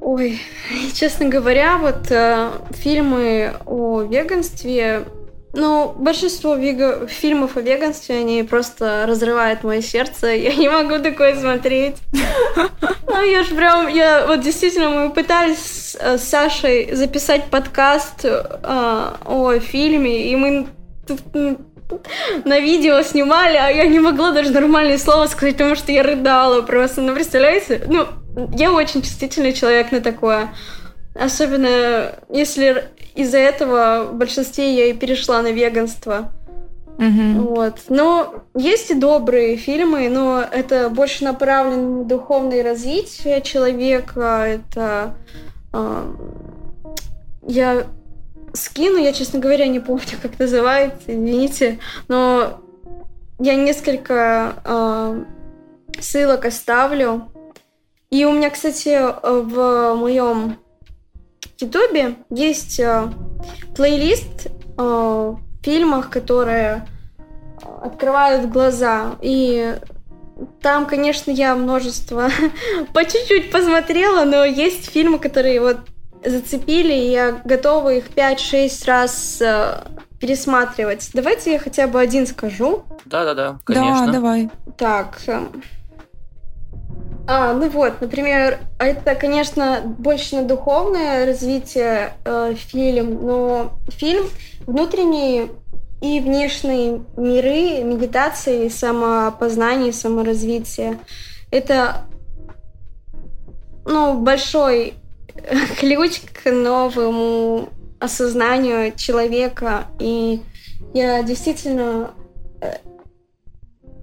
[0.00, 0.40] Ой,
[0.94, 5.06] честно говоря, вот э, фильмы о веганстве,
[5.56, 10.26] ну, большинство вега- фильмов о веганстве, они просто разрывают мое сердце.
[10.34, 11.96] Я не могу такое смотреть.
[13.08, 18.42] Ну, я же прям, я вот действительно, мы пытались с э, Сашей записать подкаст э,
[19.24, 20.66] о фильме, и мы
[22.44, 26.60] на видео снимали, а я не могла даже нормальные слова сказать, потому что я рыдала
[26.62, 27.00] просто.
[27.00, 27.82] Ну, представляете?
[27.86, 28.06] Ну,
[28.54, 30.50] я очень чувствительный человек на такое.
[31.18, 36.32] Особенно если из-за этого в большинстве я и перешла на веганство.
[36.98, 37.42] Мгм.
[37.46, 37.82] Вот.
[37.88, 44.44] Но есть и добрые фильмы, но это больше направлено на духовное развитие человека.
[44.46, 45.14] Это
[45.72, 46.14] а,
[47.42, 47.86] я
[48.54, 52.60] скину, я, честно говоря, не помню, как называется, извините, но
[53.38, 55.24] я несколько а,
[56.00, 57.28] ссылок оставлю.
[58.08, 60.58] И у меня, кстати, в моем
[61.62, 63.12] Ютубе есть а,
[63.74, 66.86] плейлист а, в фильмах, которые
[67.82, 69.16] открывают глаза.
[69.22, 69.74] И
[70.60, 72.30] там, конечно, я множество
[72.92, 75.78] по чуть-чуть посмотрела, но есть фильмы, которые вот
[76.24, 79.82] зацепили, и я готова их 5-6 раз э,
[80.18, 81.10] пересматривать.
[81.14, 82.84] Давайте я хотя бы один скажу.
[83.04, 84.06] Да-да-да, конечно.
[84.06, 84.50] Да, давай.
[84.76, 85.18] Так.
[87.28, 94.26] А, ну вот, например, это, конечно, больше на духовное развитие э, фильм, но фильм
[94.66, 95.48] внутренние
[96.00, 100.98] и внешние миры, медитации, самопознание, саморазвитие.
[101.50, 102.06] Это
[103.84, 104.94] ну, большой
[105.80, 109.86] ключ к новому осознанию человека.
[109.98, 110.42] И
[110.94, 112.10] я действительно
[112.60, 112.74] э,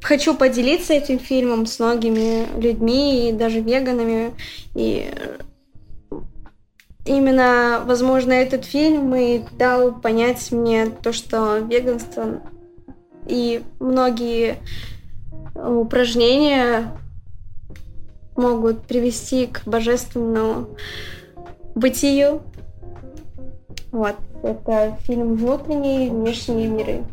[0.04, 4.34] хочу поделиться этим фильмом с многими людьми, и даже веганами.
[4.76, 6.20] И э,
[7.06, 12.42] именно, возможно, этот фильм и дал понять мне то, что веганство
[13.26, 14.58] и многие
[15.56, 16.92] упражнения
[18.36, 20.68] могут привести к божественному
[21.76, 22.42] бытию.
[23.92, 27.04] Вот, это фильм «Внутренние и внешние миры».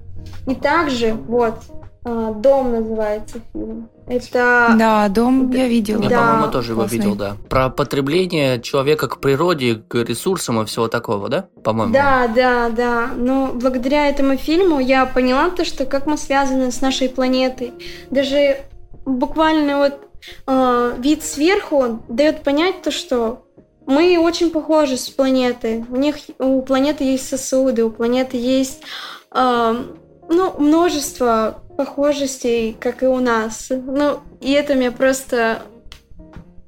[0.47, 1.57] И также, вот,
[2.03, 3.91] «Дом» называется фильм.
[4.07, 4.75] Это...
[4.79, 6.03] Да, дом я видела.
[6.03, 7.37] Я, Да, по-моему, тоже его видел, да.
[7.49, 11.47] Про потребление человека к природе, к ресурсам и всего такого, да?
[11.63, 11.93] По-моему.
[11.93, 13.11] Да, да, да.
[13.15, 17.73] Но благодаря этому фильму я поняла то, что как мы связаны с нашей планетой.
[18.11, 18.63] Даже
[19.05, 20.01] буквально вот
[20.47, 23.45] э, вид сверху дает понять то, что
[23.87, 25.85] мы очень похожи с планетой.
[25.91, 28.81] У них у планеты есть сосуды, у планеты есть
[29.33, 29.85] э,
[30.31, 33.71] ну, множество похожестей, как и у нас.
[33.71, 35.63] Ну, и это меня просто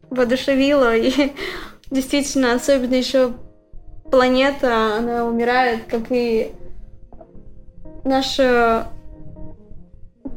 [0.08, 0.96] воодушевило.
[0.96, 1.32] И
[1.90, 3.32] действительно, особенно еще
[4.10, 6.52] планета, она умирает, как и
[8.04, 8.86] наши,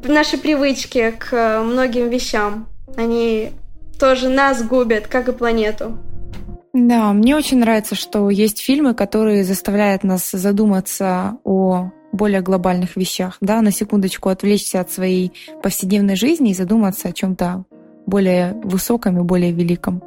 [0.03, 2.67] наши привычки к многим вещам.
[2.97, 3.51] Они
[3.97, 5.97] тоже нас губят, как и планету.
[6.73, 13.37] Да, мне очень нравится, что есть фильмы, которые заставляют нас задуматься о более глобальных вещах,
[13.41, 17.65] да, на секундочку отвлечься от своей повседневной жизни и задуматься о чем-то
[18.05, 20.03] более высоком и более великом.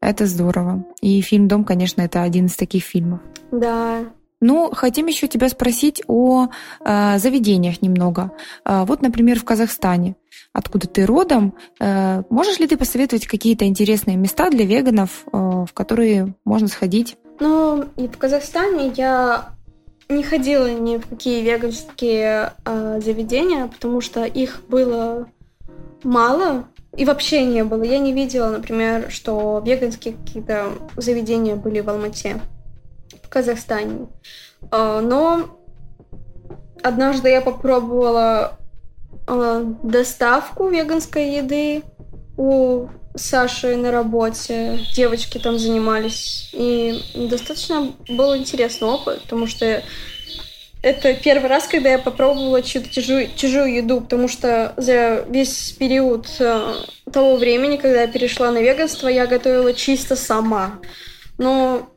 [0.00, 0.84] Это здорово.
[1.00, 3.20] И фильм «Дом», конечно, это один из таких фильмов.
[3.52, 4.00] Да,
[4.42, 6.48] ну, хотим еще тебя спросить о
[6.84, 8.32] э, заведениях немного.
[8.64, 10.16] Э, вот, например, в Казахстане,
[10.52, 15.72] откуда ты родом, э, можешь ли ты посоветовать какие-то интересные места для веганов, э, в
[15.72, 17.16] которые можно сходить?
[17.38, 19.50] Ну, в Казахстане я
[20.12, 25.28] не ходила ни в какие веганские э, заведения, потому что их было
[26.02, 27.82] мало и вообще не было.
[27.82, 32.40] Я не видела, например, что веганские какие-то заведения были в Алмате.
[33.32, 34.08] Казахстане.
[34.70, 35.58] А, но
[36.82, 38.58] однажды я попробовала
[39.26, 41.82] а, доставку веганской еды
[42.36, 44.80] у Саши на работе.
[44.94, 46.50] Девочки там занимались.
[46.52, 49.82] И достаточно был интересный опыт, потому что
[50.82, 56.26] это первый раз, когда я попробовала чью-то чужую, чужую еду, потому что за весь период
[56.40, 56.74] э,
[57.12, 60.80] того времени, когда я перешла на веганство, я готовила чисто сама.
[61.38, 61.88] Но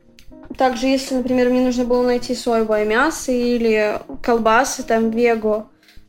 [0.56, 5.66] также, если, например, мне нужно было найти соевое мясо или колбасы, там, вегу,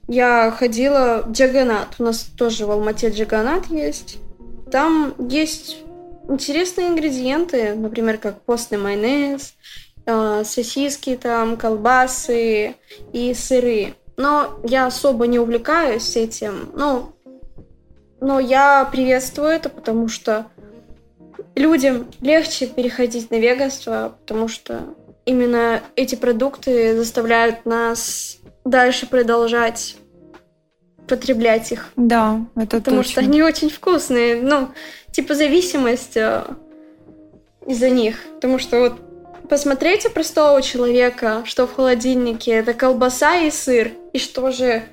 [0.08, 1.96] я ходила в Джаганат.
[1.98, 4.20] У нас тоже в Алмате Джаганат есть.
[4.72, 5.78] Там есть
[6.30, 9.54] интересные ингредиенты, например, как постный майонез,
[10.06, 12.76] э, сосиски, там, колбасы
[13.14, 13.96] и сыры.
[14.18, 16.72] Но я особо не увлекаюсь этим.
[16.74, 17.14] Ну,
[18.20, 20.48] но я приветствую это, потому что
[21.56, 24.82] людям легче переходить на веганство, потому что
[25.26, 29.98] именно эти продукты заставляют нас дальше продолжать
[31.08, 31.90] потреблять их.
[31.96, 33.12] Да, это Потому точно.
[33.12, 34.42] что они очень вкусные.
[34.42, 34.70] Ну,
[35.12, 36.44] типа зависимость э,
[37.66, 38.18] из-за них.
[38.36, 38.94] Потому что вот
[39.50, 43.92] посмотрите простого человека, что в холодильнике, это колбаса и сыр.
[44.14, 44.84] И что же?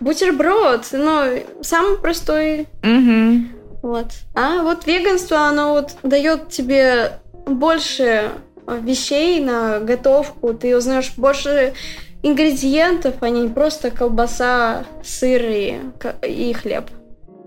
[0.00, 2.66] Бутерброд, ну, самый простой.
[2.82, 3.60] Угу.
[3.82, 4.06] Вот.
[4.34, 7.12] А вот веганство, оно вот дает тебе
[7.46, 8.30] больше
[8.66, 11.74] вещей на готовку, ты узнаешь больше
[12.22, 15.80] ингредиентов, а не просто колбаса, сыр и,
[16.26, 16.90] и хлеб.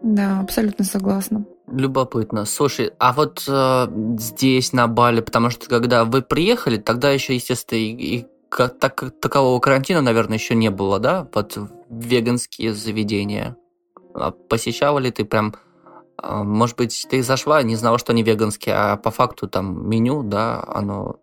[0.01, 1.45] Да, абсолютно согласна.
[1.71, 2.45] Любопытно.
[2.45, 3.87] Слушай, а вот э,
[4.19, 9.59] здесь, на Бали, потому что когда вы приехали, тогда еще, естественно, и, и так, такового
[9.59, 11.27] карантина, наверное, еще не было, да?
[11.33, 11.57] Вот
[11.89, 13.55] веганские заведения.
[14.13, 15.55] А посещала ли ты прям
[16.17, 20.23] а, может быть, ты зашла, не знала, что они веганские, а по факту там меню,
[20.23, 21.17] да, оно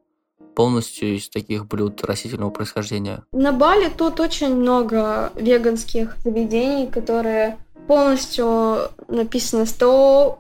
[0.55, 3.23] полностью из таких блюд растительного происходения.
[3.33, 10.37] На Бали тут очень много веганских заведений, которые полностью написано 100%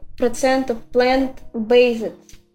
[0.92, 2.12] plant-based.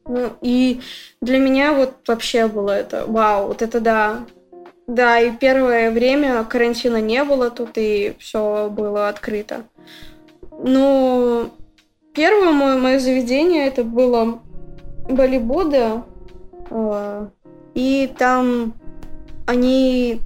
[0.07, 0.81] Ну, и
[1.21, 4.25] для меня вот вообще было это, вау, вот это да.
[4.87, 9.63] Да, и первое время карантина не было тут, и все было открыто.
[10.59, 11.51] Ну,
[12.15, 14.39] Первое мое, мое заведение это было
[15.09, 16.05] Болибуда.
[16.69, 17.27] Э,
[17.75, 18.73] и там
[19.45, 20.21] они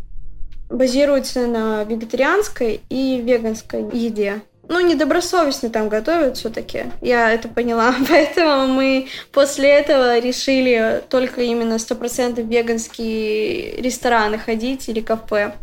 [0.69, 4.41] базируются на вегетарианской и веганской еде.
[4.69, 6.85] Ну, недобросовестно там готовят все-таки.
[7.01, 7.95] Я это поняла.
[8.07, 15.55] Поэтому мы после этого решили только именно 100% веганские рестораны ходить или кафе.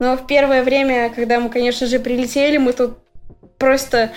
[0.00, 2.98] Но в первое время, когда мы, конечно же, прилетели, мы тут
[3.58, 4.12] просто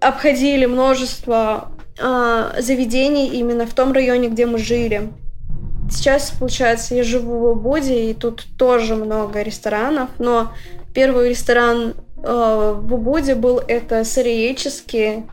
[0.00, 5.10] обходили множество э, заведений именно в том районе, где мы жили.
[5.90, 10.52] Сейчас, получается, я живу в Убуде, и тут тоже много ресторанов, но
[10.94, 15.24] первый ресторан э, в Убуде был это сыроедческий,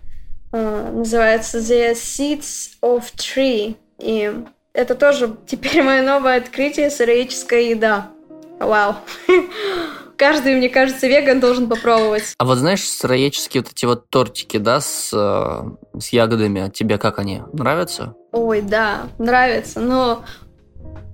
[0.52, 4.34] э, называется The Seeds of Tree, и
[4.74, 8.12] это тоже теперь мое новое открытие, сыроедческая еда.
[8.60, 8.96] Вау.
[10.18, 12.34] каждый, мне кажется, веган должен попробовать.
[12.38, 17.20] А вот знаешь, сыроедческие вот эти вот тортики, да, с, э, с ягодами, тебе как
[17.20, 17.42] они?
[17.54, 18.16] Нравятся?
[18.32, 20.24] Ой, да, нравится, но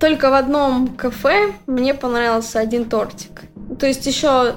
[0.02, 3.44] только в одном кафе мне понравился один тортик.
[3.80, 4.56] То есть еще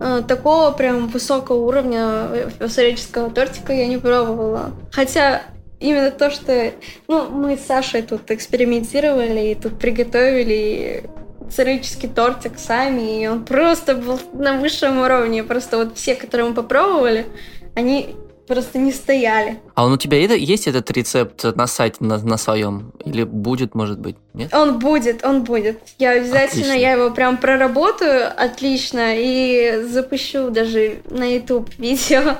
[0.00, 4.70] э, такого прям высокого уровня сыроедческого тортика я не пробовала.
[4.92, 5.42] Хотя
[5.80, 6.70] именно то, что
[7.08, 11.10] ну, мы с Сашей тут экспериментировали и тут приготовили
[11.50, 15.42] царический тортик сами, и он просто был на высшем уровне.
[15.42, 17.26] Просто вот все, которые мы попробовали,
[17.74, 18.14] они
[18.46, 19.58] просто не стояли.
[19.74, 22.92] А он у тебя есть этот рецепт на сайте на, на своем?
[23.04, 24.16] Или будет, может быть?
[24.34, 24.52] Нет?
[24.54, 25.80] Он будет, он будет.
[25.98, 26.72] Я обязательно, отлично.
[26.72, 32.36] я его прям проработаю отлично и запущу даже на YouTube видео.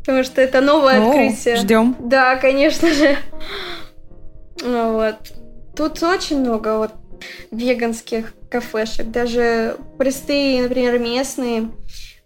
[0.00, 1.56] Потому что это новое О, открытие.
[1.56, 1.96] Ждем.
[2.00, 3.16] Да, конечно же.
[4.62, 5.16] Ну вот.
[5.76, 6.92] Тут очень много вот
[7.50, 9.10] веганских кафешек.
[9.10, 11.70] Даже простые, например, местные.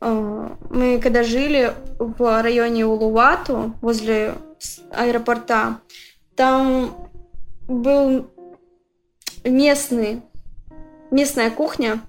[0.01, 4.34] А, мы когда жили в районе Улувату, возле
[4.90, 5.80] аэропорта,
[6.34, 6.94] там
[7.68, 8.30] был
[9.44, 10.22] местный,
[11.11, 12.01] местная кухня,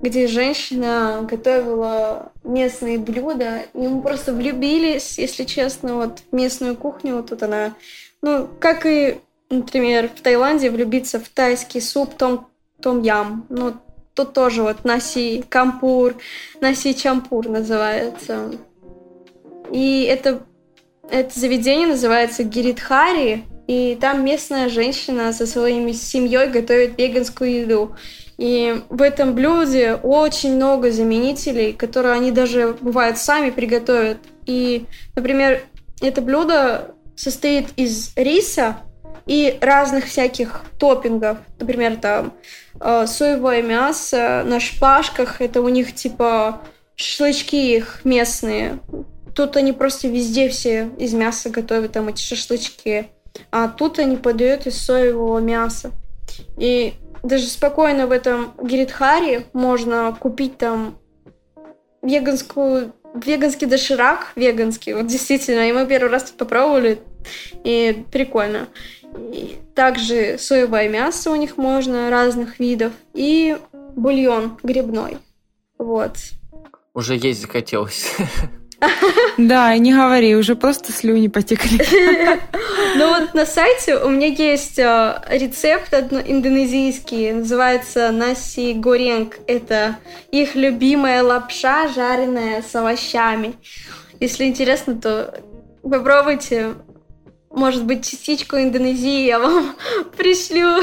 [0.00, 7.16] где женщина готовила местные блюда, и мы просто влюбились, если честно, вот в местную кухню.
[7.16, 7.74] Вот тут она,
[8.22, 12.48] ну, как и, например, в Таиланде влюбиться в тайский суп том,
[12.80, 13.46] том ям.
[13.50, 13.74] Ну,
[14.20, 16.16] тут тоже вот наси кампур,
[16.60, 18.52] наси чампур называется.
[19.72, 20.42] И это,
[21.10, 27.96] это заведение называется Гиритхари, и там местная женщина со своими семьей готовит веганскую еду.
[28.36, 34.18] И в этом блюде очень много заменителей, которые они даже, бывает, сами приготовят.
[34.44, 35.62] И, например,
[36.00, 38.78] это блюдо состоит из риса
[39.26, 41.38] и разных всяких топпингов.
[41.58, 42.34] Например, там
[42.80, 46.60] э, соевое мясо на шпажках, это у них типа
[46.94, 48.80] шашлычки их местные.
[49.34, 53.08] Тут они просто везде все из мяса готовят там эти шашлычки.
[53.50, 55.92] А тут они подают из соевого мяса.
[56.58, 60.98] И даже спокойно в этом Гиритхаре можно купить там
[62.02, 67.00] веганскую веганский доширак, веганский, вот действительно, и мы первый раз тут попробовали,
[67.64, 68.68] и прикольно.
[69.74, 73.56] Также соевое мясо у них можно, разных видов, и
[73.96, 75.18] бульон грибной,
[75.78, 76.16] вот.
[76.94, 78.14] Уже есть захотелось.
[79.36, 81.80] Да, и не говори, уже просто слюни потекли.
[82.96, 89.38] Ну вот на сайте у меня есть э, рецепт индонезийский, называется наси горенг.
[89.46, 89.96] Это
[90.32, 93.54] их любимая лапша, жареная с овощами.
[94.18, 95.40] Если интересно, то
[95.82, 96.74] попробуйте.
[97.50, 99.74] Может быть, частичку Индонезии я вам
[100.16, 100.80] пришлю.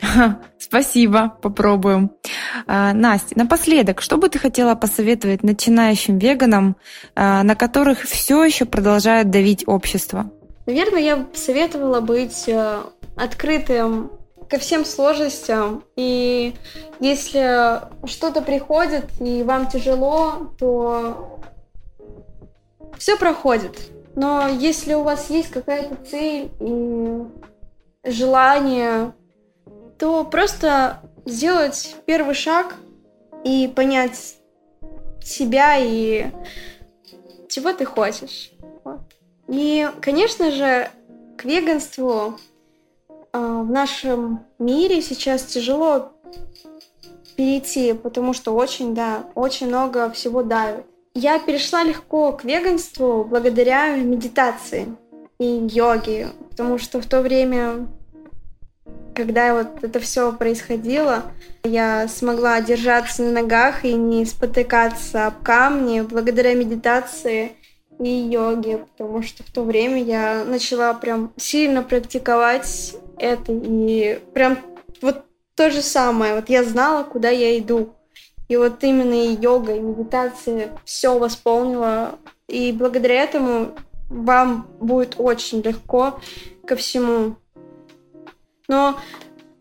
[0.58, 2.10] Спасибо, попробуем.
[2.66, 6.76] А, Настя, напоследок, что бы ты хотела посоветовать начинающим веганам,
[7.14, 10.30] а, на которых все еще продолжает давить общество?
[10.66, 12.82] Наверное, я бы посоветовала быть э,
[13.16, 14.10] открытым
[14.50, 15.84] ко всем сложностям.
[15.96, 16.54] И
[17.00, 21.40] если что-то приходит и вам тяжело, то
[22.98, 23.78] все проходит.
[24.18, 26.50] Но если у вас есть какая-то цель
[28.02, 29.12] желание
[29.96, 32.74] то просто сделать первый шаг
[33.44, 34.34] и понять
[35.22, 36.32] себя и
[37.48, 38.50] чего ты хочешь.
[39.46, 40.90] И, конечно же,
[41.36, 42.38] к веганству
[43.08, 46.10] э, в нашем мире сейчас тяжело
[47.36, 50.86] перейти, потому что очень, да, очень много всего давит.
[51.20, 54.86] Я перешла легко к веганству благодаря медитации
[55.40, 57.88] и йоге, потому что в то время
[59.16, 61.24] когда вот это все происходило,
[61.64, 67.50] я смогла держаться на ногах и не спотыкаться об камни благодаря медитации
[67.98, 74.56] и йоге, потому что в то время я начала прям сильно практиковать это, и прям
[75.02, 75.24] вот
[75.56, 77.92] то же самое, вот я знала, куда я иду.
[78.48, 82.18] И вот именно и йога, и медитация все восполнила.
[82.48, 83.76] И благодаря этому
[84.08, 86.18] вам будет очень легко
[86.66, 87.36] ко всему.
[88.68, 88.98] Но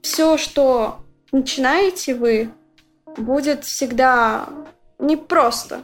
[0.02, 1.00] все, что
[1.32, 2.50] начинаете вы,
[3.18, 4.48] будет всегда
[5.00, 5.84] непросто.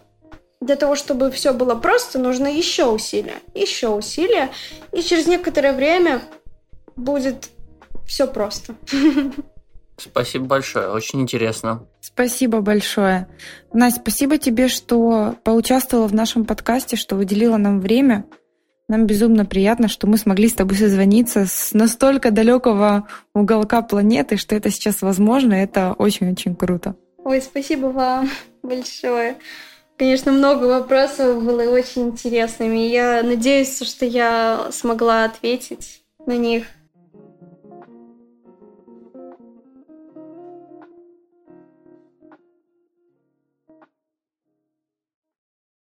[0.61, 4.49] Для того, чтобы все было просто, нужно еще усилия, еще усилия,
[4.93, 6.21] и через некоторое время
[6.95, 7.49] будет
[8.05, 8.75] все просто.
[9.97, 11.85] Спасибо большое, очень интересно.
[12.01, 13.27] Спасибо большое.
[13.73, 18.25] Настя, спасибо тебе, что поучаствовала в нашем подкасте, что выделила нам время.
[18.89, 24.55] Нам безумно приятно, что мы смогли с тобой созвониться с настолько далекого уголка планеты, что
[24.55, 25.53] это сейчас возможно.
[25.53, 26.95] Это очень-очень круто.
[27.23, 28.29] Ой, спасибо вам
[28.63, 29.37] большое.
[29.97, 32.79] Конечно, много вопросов было очень интересными.
[32.79, 36.65] Я надеюсь, что я смогла ответить на них.